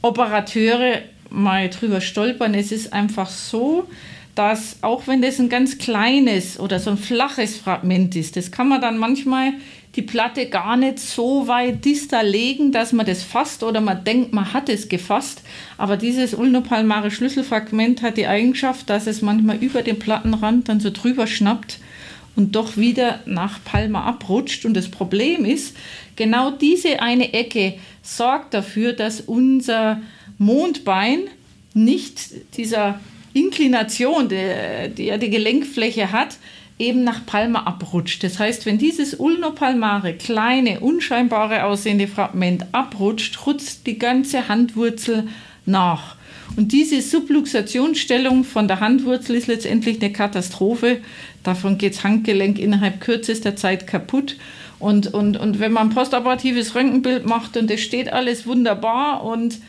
Operateure 0.02 1.00
mal 1.30 1.70
drüber 1.70 2.02
stolpern. 2.02 2.54
Es 2.54 2.72
ist 2.72 2.94
einfach 2.94 3.30
so, 3.30 3.88
dass 4.36 4.78
auch 4.82 5.08
wenn 5.08 5.22
das 5.22 5.40
ein 5.40 5.50
ganz 5.50 5.78
kleines 5.78 6.60
oder 6.60 6.80
so 6.80 6.92
ein 6.92 6.98
flaches 6.98 7.58
Fragment 7.58 8.16
ist, 8.16 8.36
das 8.36 8.52
kann 8.52 8.68
man 8.68 8.82
dann 8.82 8.98
manchmal 8.98 9.54
die 9.96 10.02
Platte 10.02 10.48
gar 10.48 10.78
nicht 10.78 11.00
so 11.00 11.48
weit 11.48 11.84
distal 11.84 12.26
legen, 12.26 12.72
dass 12.72 12.94
man 12.94 13.06
das 13.06 13.24
fasst 13.24 13.62
oder 13.62 13.82
man 13.82 14.04
denkt, 14.04 14.32
man 14.32 14.54
hat 14.54 14.70
es 14.70 14.88
gefasst. 14.88 15.42
Aber 15.78 15.98
dieses 15.98 16.34
ulnopalmare 16.34 17.12
Schlüsselfragment 17.12 18.02
hat 18.02 18.16
die 18.16 18.28
Eigenschaft, 18.28 18.90
dass 18.90 19.06
es 19.08 19.22
manchmal 19.22 19.58
über 19.58 19.82
den 19.82 20.00
Plattenrand 20.00 20.70
dann 20.70 20.80
so 20.80 20.92
drüber 20.92 21.28
schnappt 21.28 21.80
und 22.38 22.56
doch 22.56 22.78
wieder 22.78 23.20
nach 23.26 23.60
Palma 23.66 24.06
abrutscht. 24.06 24.66
Und 24.66 24.76
das 24.76 24.90
Problem 24.90 25.44
ist, 25.44 25.76
genau 26.16 26.52
diese 26.52 27.02
eine 27.02 27.34
Ecke 27.34 27.74
sorgt 28.02 28.54
dafür, 28.54 28.94
dass 28.94 29.20
unser 29.20 30.02
Mondbein 30.38 31.24
nicht 31.74 32.32
dieser 32.56 33.00
Inklination, 33.34 34.30
die 34.30 35.04
ja 35.04 35.18
die 35.18 35.30
Gelenkfläche 35.30 36.12
hat, 36.14 36.38
eben 36.82 37.04
nach 37.04 37.26
Palma 37.26 37.64
abrutscht. 37.64 38.24
Das 38.24 38.40
heißt, 38.40 38.66
wenn 38.66 38.78
dieses 38.78 39.14
ulnopalmare, 39.14 40.14
kleine, 40.16 40.80
unscheinbare 40.80 41.64
aussehende 41.64 42.08
Fragment 42.08 42.66
abrutscht, 42.74 43.46
rutscht 43.46 43.86
die 43.86 44.00
ganze 44.00 44.48
Handwurzel 44.48 45.28
nach. 45.66 46.16
Und 46.58 46.74
diese 46.74 47.02
Subluxationsstellung 47.02 48.44
von 48.44 48.68
der 48.68 48.82
Handwurzel 48.82 49.36
ist 49.38 49.48
letztendlich 49.48 50.02
eine 50.02 50.12
Katastrophe. 50.12 50.98
Davon 51.44 51.78
geht 51.78 51.96
das 51.96 52.04
Handgelenk 52.04 52.60
innerhalb 52.60 53.00
kürzester 53.00 53.56
Zeit 53.56 53.88
kaputt. 53.88 54.36
Und, 54.80 55.14
und, 55.14 55.38
und 55.38 55.60
wenn 55.60 55.72
man 55.72 55.90
ein 55.90 55.96
postoperatives 55.96 56.76
Röntgenbild 56.76 57.26
macht 57.26 57.56
und 57.56 57.70
es 57.70 57.82
steht 57.82 58.12
alles 58.12 58.48
wunderbar 58.48 59.24
und 59.24 59.60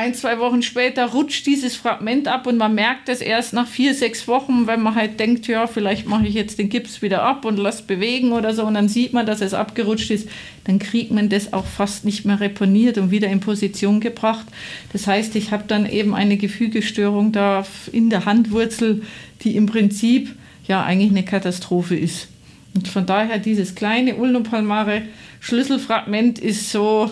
ein, 0.00 0.14
zwei 0.14 0.38
Wochen 0.38 0.62
später 0.62 1.10
rutscht 1.10 1.44
dieses 1.44 1.76
Fragment 1.76 2.26
ab 2.26 2.46
und 2.46 2.56
man 2.56 2.74
merkt 2.74 3.10
es 3.10 3.20
erst 3.20 3.52
nach 3.52 3.66
vier, 3.66 3.94
sechs 3.94 4.26
Wochen, 4.26 4.66
wenn 4.66 4.80
man 4.80 4.94
halt 4.94 5.20
denkt, 5.20 5.46
ja, 5.46 5.66
vielleicht 5.66 6.06
mache 6.06 6.26
ich 6.26 6.32
jetzt 6.32 6.58
den 6.58 6.70
Gips 6.70 7.02
wieder 7.02 7.22
ab 7.22 7.44
und 7.44 7.58
lasse 7.58 7.82
bewegen 7.82 8.32
oder 8.32 8.54
so 8.54 8.64
und 8.64 8.72
dann 8.72 8.88
sieht 8.88 9.12
man, 9.12 9.26
dass 9.26 9.42
es 9.42 9.52
abgerutscht 9.52 10.10
ist, 10.10 10.26
dann 10.64 10.78
kriegt 10.78 11.10
man 11.10 11.28
das 11.28 11.52
auch 11.52 11.66
fast 11.66 12.06
nicht 12.06 12.24
mehr 12.24 12.40
reponiert 12.40 12.96
und 12.96 13.10
wieder 13.10 13.28
in 13.28 13.40
Position 13.40 14.00
gebracht. 14.00 14.46
Das 14.94 15.06
heißt, 15.06 15.36
ich 15.36 15.52
habe 15.52 15.64
dann 15.68 15.84
eben 15.84 16.14
eine 16.14 16.38
Gefügestörung 16.38 17.32
da 17.32 17.66
in 17.92 18.08
der 18.08 18.24
Handwurzel, 18.24 19.02
die 19.42 19.54
im 19.54 19.66
Prinzip 19.66 20.34
ja 20.66 20.82
eigentlich 20.82 21.10
eine 21.10 21.26
Katastrophe 21.26 21.94
ist. 21.94 22.28
Und 22.74 22.88
von 22.88 23.04
daher 23.04 23.38
dieses 23.38 23.74
kleine 23.74 24.14
ulnopalmare 24.14 25.02
Schlüsselfragment 25.40 26.38
ist 26.38 26.72
so, 26.72 27.10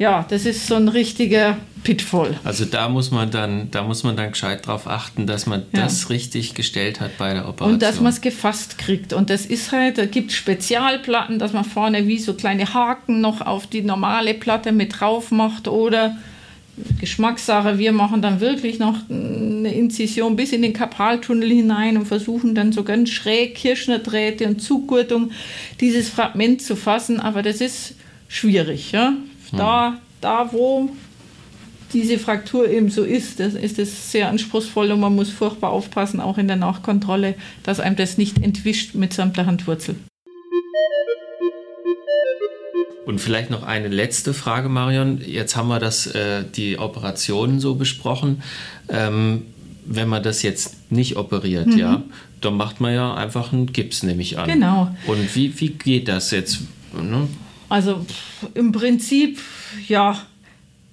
ja, 0.00 0.24
das 0.30 0.46
ist 0.46 0.66
so 0.66 0.76
ein 0.76 0.88
richtiger 0.88 1.58
Pitfall. 1.84 2.40
Also 2.42 2.64
da 2.64 2.88
muss 2.88 3.10
man 3.10 3.30
dann, 3.30 3.70
da 3.70 3.82
muss 3.82 4.02
man 4.02 4.16
dann 4.16 4.30
gescheit 4.30 4.66
drauf 4.66 4.86
achten, 4.86 5.26
dass 5.26 5.44
man 5.44 5.64
ja. 5.72 5.82
das 5.82 6.08
richtig 6.08 6.54
gestellt 6.54 7.00
hat 7.00 7.18
bei 7.18 7.34
der 7.34 7.46
Operation. 7.46 7.74
Und 7.74 7.82
dass 7.82 8.00
man 8.00 8.10
es 8.10 8.22
gefasst 8.22 8.78
kriegt. 8.78 9.12
Und 9.12 9.28
das 9.28 9.44
ist 9.44 9.72
halt, 9.72 9.98
da 9.98 10.06
gibt 10.06 10.30
es 10.30 10.38
Spezialplatten, 10.38 11.38
dass 11.38 11.52
man 11.52 11.66
vorne 11.66 12.06
wie 12.06 12.18
so 12.18 12.32
kleine 12.32 12.72
Haken 12.72 13.20
noch 13.20 13.42
auf 13.42 13.66
die 13.66 13.82
normale 13.82 14.32
Platte 14.32 14.72
mit 14.72 14.98
drauf 14.98 15.30
macht 15.32 15.68
oder 15.68 16.16
Geschmackssache. 16.98 17.76
Wir 17.76 17.92
machen 17.92 18.22
dann 18.22 18.40
wirklich 18.40 18.78
noch 18.78 18.96
eine 19.10 19.74
Inzision 19.74 20.34
bis 20.34 20.52
in 20.52 20.62
den 20.62 20.72
Kapaltunnel 20.72 21.50
hinein 21.50 21.98
und 21.98 22.06
versuchen 22.06 22.54
dann 22.54 22.72
so 22.72 22.84
ganz 22.84 23.10
schräg 23.10 23.54
Kirschnerdrähte 23.54 24.46
und 24.46 24.62
Zugurtung 24.62 25.30
dieses 25.78 26.08
Fragment 26.08 26.62
zu 26.62 26.74
fassen. 26.74 27.20
Aber 27.20 27.42
das 27.42 27.60
ist 27.60 27.96
schwierig. 28.28 28.92
Ja? 28.92 29.12
Da, 29.52 29.88
hm. 29.88 29.98
da, 30.20 30.52
wo 30.52 30.90
diese 31.92 32.18
Fraktur 32.18 32.68
eben 32.68 32.90
so 32.90 33.02
ist, 33.02 33.40
das 33.40 33.54
ist 33.54 33.78
es 33.78 34.12
sehr 34.12 34.28
anspruchsvoll 34.28 34.92
und 34.92 35.00
man 35.00 35.14
muss 35.14 35.30
furchtbar 35.30 35.70
aufpassen, 35.70 36.20
auch 36.20 36.38
in 36.38 36.46
der 36.46 36.56
Nachkontrolle, 36.56 37.34
dass 37.62 37.80
einem 37.80 37.96
das 37.96 38.16
nicht 38.16 38.42
entwischt 38.42 38.94
mitsamt 38.94 39.36
der 39.36 39.46
Handwurzel. 39.46 39.96
Und 43.06 43.20
vielleicht 43.20 43.50
noch 43.50 43.64
eine 43.64 43.88
letzte 43.88 44.34
Frage, 44.34 44.68
Marion. 44.68 45.20
Jetzt 45.20 45.56
haben 45.56 45.66
wir 45.66 45.80
das, 45.80 46.06
äh, 46.06 46.44
die 46.44 46.78
Operationen 46.78 47.58
so 47.58 47.74
besprochen. 47.74 48.42
Ähm, 48.88 49.42
wenn 49.84 50.08
man 50.08 50.22
das 50.22 50.42
jetzt 50.42 50.92
nicht 50.92 51.16
operiert, 51.16 51.66
mhm. 51.66 51.78
ja, 51.78 52.02
dann 52.40 52.56
macht 52.56 52.80
man 52.80 52.94
ja 52.94 53.14
einfach 53.14 53.52
einen 53.52 53.72
Gips, 53.72 54.04
nehme 54.04 54.22
ich 54.22 54.38
an. 54.38 54.48
Genau. 54.48 54.94
Und 55.08 55.34
wie, 55.34 55.58
wie 55.58 55.70
geht 55.70 56.06
das 56.06 56.30
jetzt? 56.30 56.60
Ne? 56.92 57.26
Also 57.70 58.04
im 58.54 58.72
Prinzip, 58.72 59.38
ja, 59.88 60.20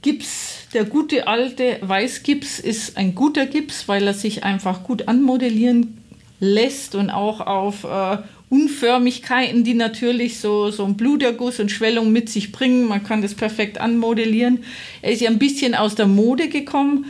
Gips, 0.04 0.68
der 0.74 0.86
gute 0.86 1.28
alte 1.28 1.80
Weißgips 1.82 2.60
ist 2.60 2.98
ein 2.98 3.16
guter 3.16 3.48
Gips, 3.48 3.88
weil 3.88 4.06
er 4.06 4.14
sich 4.14 4.44
einfach 4.44 4.84
gut 4.84 5.08
anmodellieren 5.08 5.98
lässt 6.40 6.94
und 6.94 7.10
auch 7.10 7.42
auf 7.42 7.84
äh, 7.84 8.20
Unförmigkeiten, 8.50 9.64
die 9.64 9.74
natürlich 9.74 10.40
so, 10.40 10.70
so 10.70 10.86
ein 10.86 10.96
Bluterguss 10.96 11.60
und 11.60 11.72
Schwellung 11.72 12.12
mit 12.12 12.30
sich 12.30 12.52
bringen. 12.52 12.88
Man 12.88 13.04
kann 13.04 13.24
das 13.24 13.34
perfekt 13.34 13.82
anmodellieren. 13.82 14.64
Er 15.02 15.14
ist 15.14 15.22
ja 15.22 15.32
ein 15.32 15.40
bisschen 15.40 15.74
aus 15.74 15.96
der 15.96 16.08
Mode 16.08 16.48
gekommen. 16.48 17.08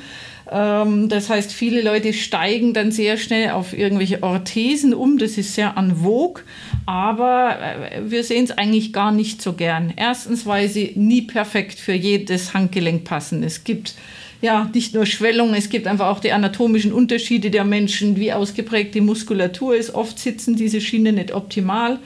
Ähm, 0.52 1.10
das 1.10 1.30
heißt, 1.30 1.52
viele 1.52 1.82
Leute 1.82 2.14
steigen 2.14 2.74
dann 2.74 2.92
sehr 2.92 3.18
schnell 3.18 3.52
auf 3.52 3.78
irgendwelche 3.78 4.24
Orthesen 4.24 4.94
um. 4.94 5.18
Das 5.18 5.38
ist 5.38 5.56
sehr 5.56 5.78
an 5.78 5.98
vogue. 5.98 6.44
Aber 6.86 7.58
äh, 7.60 8.10
wir 8.10 8.24
sehen 8.24 8.46
es 8.46 8.52
eigentlich 8.52 8.94
gar 8.94 9.12
nicht 9.12 9.42
so 9.42 9.54
gern. 9.54 9.94
Erstens, 9.96 10.46
weil 10.46 10.70
sie 10.70 10.94
nie 10.96 11.24
perfekt 11.24 11.80
für 11.80 11.94
jedes 11.94 12.54
Handgelenk 12.54 13.04
passen. 13.04 13.44
Es 13.44 13.64
gibt 13.64 13.96
ja, 14.42 14.70
nicht 14.74 14.94
nur 14.94 15.06
Schwellung, 15.08 15.56
es 15.56 15.70
gibt 15.70 15.88
einfach 15.88 16.08
auch 16.08 16.20
die 16.20 16.32
anatomischen 16.32 16.94
Unterschiede 16.94 17.50
der 17.50 17.64
Menschen, 17.64 18.18
wie 18.18 18.34
ausgeprägt 18.34 18.94
die 18.94 19.02
Muskulatur 19.02 19.76
ist. 19.76 19.96
Oft 19.96 20.20
sitzen 20.20 20.56
diese 20.56 20.80
Schienen 20.80 21.16
nicht 21.16 21.34
optimal. 21.34 22.00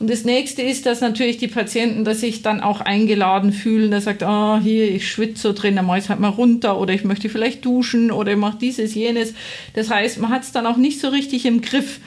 Und 0.00 0.10
das 0.10 0.24
nächste 0.24 0.62
ist, 0.62 0.84
dass 0.84 1.00
natürlich 1.00 1.38
die 1.38 1.48
Patienten, 1.48 2.04
dass 2.04 2.20
sich 2.20 2.42
dann 2.42 2.60
auch 2.60 2.80
eingeladen 2.80 3.52
fühlen, 3.52 3.92
der 3.92 4.00
sagt, 4.00 4.24
ah, 4.24 4.60
hier, 4.62 4.90
ich 4.90 5.08
schwitze 5.08 5.42
so 5.42 5.52
drin, 5.52 5.76
dann 5.76 5.86
mache 5.86 5.98
ich 5.98 6.04
es 6.04 6.10
halt 6.10 6.20
mal 6.20 6.28
runter 6.28 6.78
oder 6.78 6.92
ich 6.92 7.04
möchte 7.04 7.28
vielleicht 7.28 7.64
duschen 7.64 8.10
oder 8.10 8.32
ich 8.32 8.38
mache 8.38 8.58
dieses, 8.60 8.94
jenes. 8.94 9.34
Das 9.74 9.88
heißt, 9.88 10.18
man 10.18 10.30
hat 10.30 10.42
es 10.42 10.52
dann 10.52 10.66
auch 10.66 10.76
nicht 10.76 11.00
so 11.00 11.08
richtig 11.08 11.46
im 11.46 11.62
Griff 11.62 12.00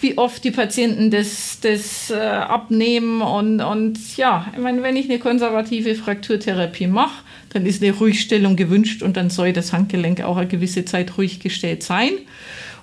wie 0.00 0.18
oft 0.18 0.44
die 0.44 0.50
Patienten 0.50 1.10
das, 1.10 1.60
das 1.60 2.10
äh, 2.10 2.16
abnehmen. 2.18 3.22
Und, 3.22 3.60
und 3.60 4.16
ja, 4.16 4.46
ich 4.52 4.60
meine, 4.60 4.82
wenn 4.82 4.96
ich 4.96 5.08
eine 5.08 5.18
konservative 5.18 5.94
Frakturtherapie 5.94 6.86
mache, 6.86 7.23
dann 7.54 7.66
ist 7.66 7.82
eine 7.82 7.92
Ruhigstellung 7.92 8.56
gewünscht 8.56 9.02
und 9.02 9.16
dann 9.16 9.30
soll 9.30 9.52
das 9.52 9.72
Handgelenk 9.72 10.20
auch 10.22 10.36
eine 10.36 10.48
gewisse 10.48 10.84
Zeit 10.84 11.16
ruhig 11.16 11.40
gestellt 11.40 11.82
sein. 11.82 12.10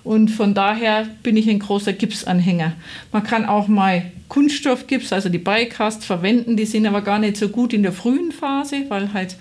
Und 0.03 0.29
von 0.29 0.53
daher 0.53 1.07
bin 1.21 1.37
ich 1.37 1.49
ein 1.49 1.59
großer 1.59 1.93
Gipsanhänger. 1.93 2.73
Man 3.11 3.23
kann 3.23 3.45
auch 3.45 3.67
mal 3.67 4.03
Kunststoffgips, 4.29 5.13
also 5.13 5.29
die 5.29 5.37
Beicast, 5.37 6.05
verwenden. 6.05 6.57
Die 6.57 6.65
sind 6.65 6.87
aber 6.87 7.01
gar 7.01 7.19
nicht 7.19 7.37
so 7.37 7.49
gut 7.49 7.73
in 7.73 7.83
der 7.83 7.91
frühen 7.91 8.31
Phase, 8.31 8.85
weil 8.87 9.13
halt 9.13 9.35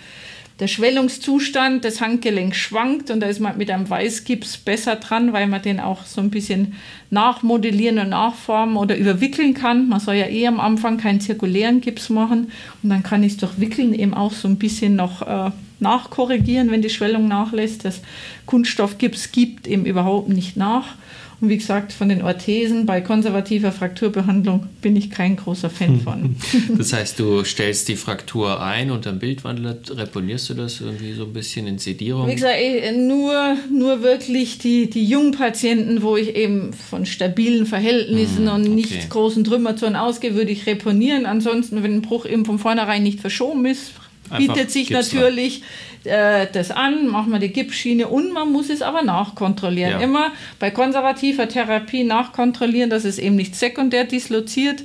der 0.60 0.68
Schwellungszustand 0.68 1.84
des 1.84 2.02
Handgelenks 2.02 2.58
schwankt 2.58 3.10
und 3.10 3.20
da 3.20 3.26
ist 3.26 3.40
man 3.40 3.56
mit 3.56 3.70
einem 3.70 3.88
Weißgips 3.88 4.58
besser 4.58 4.96
dran, 4.96 5.32
weil 5.32 5.46
man 5.46 5.62
den 5.62 5.80
auch 5.80 6.04
so 6.04 6.20
ein 6.20 6.30
bisschen 6.30 6.74
nachmodellieren 7.08 7.98
und 7.98 8.10
nachformen 8.10 8.76
oder 8.76 8.96
überwickeln 8.96 9.54
kann. 9.54 9.88
Man 9.88 10.00
soll 10.00 10.16
ja 10.16 10.26
eh 10.26 10.46
am 10.46 10.60
Anfang 10.60 10.98
keinen 10.98 11.20
zirkulären 11.20 11.80
Gips 11.80 12.10
machen 12.10 12.52
und 12.82 12.90
dann 12.90 13.02
kann 13.02 13.22
ich 13.22 13.32
es 13.32 13.38
durch 13.38 13.58
Wickeln 13.58 13.94
eben 13.94 14.12
auch 14.12 14.32
so 14.32 14.48
ein 14.48 14.58
bisschen 14.58 14.96
noch 14.96 15.22
äh, 15.22 15.50
nachkorrigieren, 15.80 16.70
wenn 16.70 16.82
die 16.82 16.90
Schwellung 16.90 17.26
nachlässt. 17.26 17.86
Das 17.86 18.02
Kunststoffgips 18.44 19.32
gibt 19.32 19.66
eben 19.66 19.86
überhaupt 19.86 20.28
nicht 20.28 20.58
nach. 20.58 20.94
Und 21.40 21.48
wie 21.48 21.56
gesagt, 21.56 21.92
von 21.92 22.10
den 22.10 22.22
Orthesen 22.22 22.84
bei 22.84 23.00
konservativer 23.00 23.72
Frakturbehandlung 23.72 24.66
bin 24.82 24.94
ich 24.94 25.10
kein 25.10 25.36
großer 25.36 25.70
Fan 25.70 26.00
von. 26.04 26.36
Das 26.76 26.92
heißt, 26.92 27.18
du 27.18 27.44
stellst 27.44 27.88
die 27.88 27.96
Fraktur 27.96 28.60
ein 28.60 28.90
und 28.90 29.06
am 29.06 29.18
Bildwandler 29.18 29.78
reponierst 29.88 30.50
du 30.50 30.54
das 30.54 30.80
irgendwie 30.80 31.12
so 31.14 31.24
ein 31.24 31.32
bisschen 31.32 31.66
in 31.66 31.78
Sedierung? 31.78 32.28
Wie 32.28 32.34
gesagt, 32.34 32.58
nur, 32.96 33.56
nur 33.72 34.02
wirklich 34.02 34.58
die, 34.58 34.90
die 34.90 35.04
jungen 35.04 35.32
Patienten, 35.32 36.02
wo 36.02 36.16
ich 36.16 36.36
eben 36.36 36.74
von 36.74 37.06
stabilen 37.06 37.64
Verhältnissen 37.64 38.44
mm, 38.44 38.48
und 38.48 38.62
okay. 38.62 38.68
nicht 38.68 39.10
großen 39.10 39.42
Trümmerzonen 39.44 39.96
ausgehe, 39.96 40.34
würde 40.34 40.50
ich 40.50 40.66
reponieren. 40.66 41.24
Ansonsten, 41.24 41.82
wenn 41.82 41.94
ein 41.94 42.02
Bruch 42.02 42.26
eben 42.26 42.44
von 42.44 42.58
vornherein 42.58 43.02
nicht 43.02 43.20
verschoben 43.20 43.64
ist, 43.64 43.92
bietet 44.36 44.70
sich 44.70 44.90
natürlich 44.90 45.62
äh, 46.04 46.46
das 46.52 46.70
an, 46.70 47.08
machen 47.08 47.32
wir 47.32 47.38
die 47.38 47.52
Gipsschiene 47.52 48.08
und 48.08 48.32
man 48.32 48.50
muss 48.52 48.70
es 48.70 48.82
aber 48.82 49.02
nachkontrollieren. 49.02 49.92
Ja. 49.92 50.00
Immer 50.00 50.32
bei 50.58 50.70
konservativer 50.70 51.48
Therapie 51.48 52.04
nachkontrollieren, 52.04 52.90
dass 52.90 53.04
es 53.04 53.18
eben 53.18 53.36
nicht 53.36 53.54
sekundär 53.54 54.04
disloziert. 54.04 54.84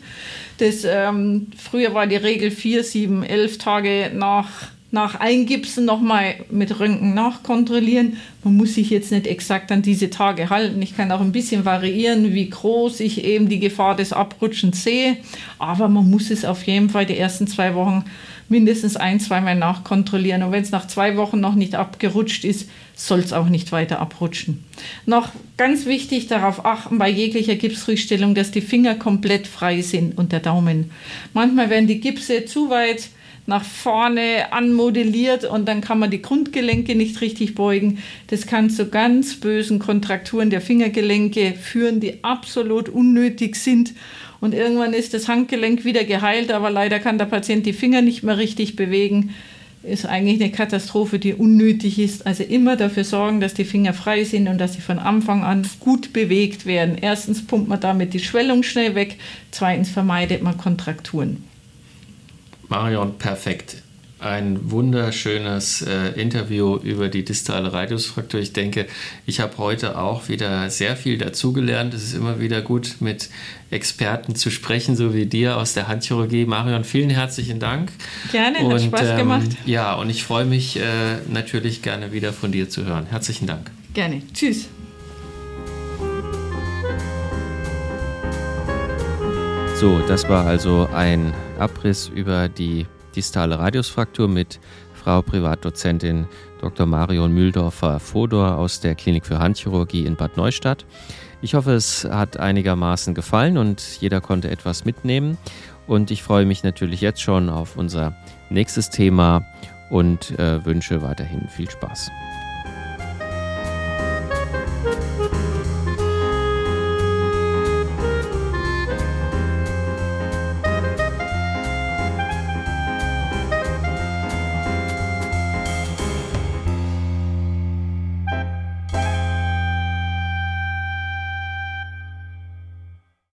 Das, 0.57 0.85
ähm, 0.85 1.47
früher 1.57 1.93
war 1.93 2.07
die 2.07 2.15
Regel 2.15 2.51
vier, 2.51 2.83
sieben, 2.83 3.23
elf 3.23 3.57
Tage 3.57 4.11
nach 4.13 4.49
nach 4.95 5.19
Eingipsen 5.19 5.83
nochmal 5.83 6.35
mit 6.49 6.79
Röntgen 6.79 7.13
nachkontrollieren. 7.13 8.17
Man 8.43 8.55
muss 8.55 8.75
sich 8.75 8.89
jetzt 8.89 9.11
nicht 9.11 9.27
exakt 9.27 9.71
an 9.71 9.81
diese 9.81 10.09
Tage 10.09 10.49
halten. 10.49 10.81
Ich 10.81 10.95
kann 10.95 11.11
auch 11.11 11.19
ein 11.19 11.33
bisschen 11.33 11.65
variieren, 11.65 12.33
wie 12.33 12.49
groß 12.49 13.01
ich 13.01 13.23
eben 13.25 13.49
die 13.49 13.59
Gefahr 13.59 13.95
des 13.95 14.13
Abrutschens 14.13 14.83
sehe. 14.83 15.17
Aber 15.59 15.89
man 15.89 16.09
muss 16.09 16.31
es 16.31 16.45
auf 16.45 16.63
jeden 16.63 16.89
Fall 16.89 17.05
die 17.05 17.17
ersten 17.17 17.45
zwei 17.45 17.75
Wochen 17.75 18.05
mindestens 18.49 18.95
ein, 18.95 19.19
zweimal 19.19 19.55
nachkontrollieren. 19.55 20.43
Und 20.43 20.51
wenn 20.51 20.63
es 20.63 20.71
nach 20.71 20.87
zwei 20.87 21.17
Wochen 21.17 21.39
noch 21.39 21.55
nicht 21.55 21.75
abgerutscht 21.75 22.45
ist, 22.45 22.69
soll 22.95 23.19
es 23.19 23.33
auch 23.33 23.49
nicht 23.49 23.71
weiter 23.71 23.99
abrutschen. 23.99 24.63
Noch 25.05 25.29
ganz 25.57 25.85
wichtig 25.85 26.27
darauf 26.27 26.65
achten 26.65 26.97
bei 26.97 27.09
jeglicher 27.09 27.55
Gipsrückstellung, 27.55 28.35
dass 28.35 28.51
die 28.51 28.61
Finger 28.61 28.95
komplett 28.95 29.47
frei 29.47 29.81
sind 29.81 30.17
und 30.17 30.31
der 30.31 30.39
Daumen. 30.39 30.91
Manchmal 31.33 31.69
werden 31.69 31.87
die 31.87 31.99
Gipse 31.99 32.45
zu 32.45 32.69
weit 32.69 33.09
nach 33.47 33.63
vorne 33.63 34.51
anmodelliert 34.51 35.45
und 35.45 35.67
dann 35.67 35.81
kann 35.81 35.99
man 35.99 36.09
die 36.09 36.21
Grundgelenke 36.21 36.95
nicht 36.95 37.21
richtig 37.21 37.55
beugen. 37.55 37.99
Das 38.27 38.47
kann 38.47 38.69
zu 38.69 38.89
ganz 38.89 39.39
bösen 39.39 39.79
Kontrakturen 39.79 40.49
der 40.49 40.61
Fingergelenke 40.61 41.53
führen, 41.53 41.99
die 41.99 42.23
absolut 42.23 42.89
unnötig 42.89 43.55
sind 43.55 43.93
und 44.45 44.53
irgendwann 44.53 44.93
ist 44.93 45.13
das 45.15 45.27
Handgelenk 45.27 45.85
wieder 45.85 46.03
geheilt, 46.03 46.51
aber 46.51 46.69
leider 46.69 46.99
kann 46.99 47.17
der 47.17 47.25
Patient 47.25 47.65
die 47.65 47.73
Finger 47.73 48.03
nicht 48.03 48.23
mehr 48.23 48.37
richtig 48.37 48.75
bewegen. 48.75 49.33
Ist 49.81 50.05
eigentlich 50.05 50.41
eine 50.41 50.51
Katastrophe, 50.51 51.17
die 51.17 51.33
unnötig 51.33 51.99
ist. 51.99 52.25
Also 52.25 52.43
immer 52.43 52.75
dafür 52.75 53.03
sorgen, 53.03 53.39
dass 53.39 53.53
die 53.53 53.65
Finger 53.65 53.93
frei 53.93 54.23
sind 54.23 54.47
und 54.47 54.59
dass 54.59 54.73
sie 54.73 54.81
von 54.81 54.99
Anfang 54.99 55.43
an 55.43 55.67
gut 55.79 56.13
bewegt 56.13 56.65
werden. 56.65 56.97
Erstens 56.99 57.45
pumpt 57.45 57.67
man 57.67 57.79
damit 57.79 58.13
die 58.13 58.19
Schwellung 58.19 58.63
schnell 58.63 58.95
weg, 58.95 59.17
zweitens 59.51 59.89
vermeidet 59.89 60.41
man 60.41 60.57
Kontrakturen. 60.57 61.43
Marion, 62.69 63.17
perfekt. 63.17 63.77
ein 64.19 64.71
wunderschönes 64.71 65.81
äh, 65.83 66.19
Interview 66.19 66.77
über 66.77 67.09
die 67.09 67.23
distale 67.23 67.71
Radiusfraktur. 67.73 68.39
Ich 68.39 68.53
denke, 68.53 68.87
ich 69.25 69.39
habe 69.39 69.57
heute 69.57 69.99
auch 69.99 70.29
wieder 70.29 70.69
sehr 70.69 70.95
viel 70.95 71.17
dazugelernt. 71.17 71.93
Es 71.93 72.03
ist 72.03 72.15
immer 72.15 72.39
wieder 72.39 72.61
gut, 72.61 72.95
mit 73.01 73.29
Experten 73.69 74.35
zu 74.35 74.49
sprechen, 74.49 74.95
so 74.95 75.13
wie 75.13 75.25
dir 75.25 75.57
aus 75.57 75.73
der 75.73 75.87
Handchirurgie. 75.87 76.45
Marion, 76.45 76.83
vielen 76.85 77.09
herzlichen 77.11 77.59
Dank. 77.59 77.91
Gerne, 78.31 78.59
und, 78.59 78.73
hat 78.73 78.81
Spaß 78.81 79.09
ähm, 79.09 79.17
gemacht. 79.17 79.49
Ja, 79.65 79.93
und 79.93 80.09
ich 80.09 80.23
freue 80.23 80.45
mich 80.45 80.77
äh, 80.77 80.81
natürlich 81.29 81.81
gerne 81.81 82.11
wieder 82.11 82.33
von 82.33 82.51
dir 82.51 82.69
zu 82.69 82.85
hören. 82.85 83.05
Herzlichen 83.09 83.45
Dank. 83.47 83.69
Gerne. 83.93 84.21
Tschüss. 84.33 84.69
So, 89.75 89.99
das 90.07 90.27
war 90.29 90.45
also 90.45 90.87
ein 90.93 91.33
Abriss 91.59 92.07
über 92.07 92.49
die 92.49 92.85
distale 93.15 93.59
Radiusfraktur 93.59 94.27
mit 94.27 94.59
Frau 94.93 95.21
Privatdozentin 95.21 96.27
Dr. 96.61 96.85
Marion 96.85 97.31
Mühldorfer-Fodor 97.31 98.57
aus 98.57 98.79
der 98.79 98.95
Klinik 98.95 99.25
für 99.25 99.39
Handchirurgie 99.39 100.05
in 100.05 100.15
Bad 100.15 100.35
Neustadt. 100.37 100.85
Ich 101.41 101.53
hoffe, 101.53 101.73
es 101.73 102.05
hat 102.05 102.37
einigermaßen 102.37 103.13
gefallen 103.13 103.57
und 103.57 103.81
jeder 104.01 104.19
konnte 104.21 104.49
etwas 104.49 104.83
mitnehmen. 104.85 105.37
Und 105.85 106.09
ich 106.09 106.23
freue 106.23 106.45
mich 106.45 106.63
natürlich 106.63 107.01
jetzt 107.01 107.21
schon 107.21 107.49
auf 107.49 107.77
unser 107.77 108.15
nächstes 108.49 108.89
Thema 108.89 109.45
und 109.91 110.31
äh, 110.39 110.65
wünsche 110.65 111.03
weiterhin 111.03 111.47
viel 111.49 111.69
Spaß. 111.69 112.09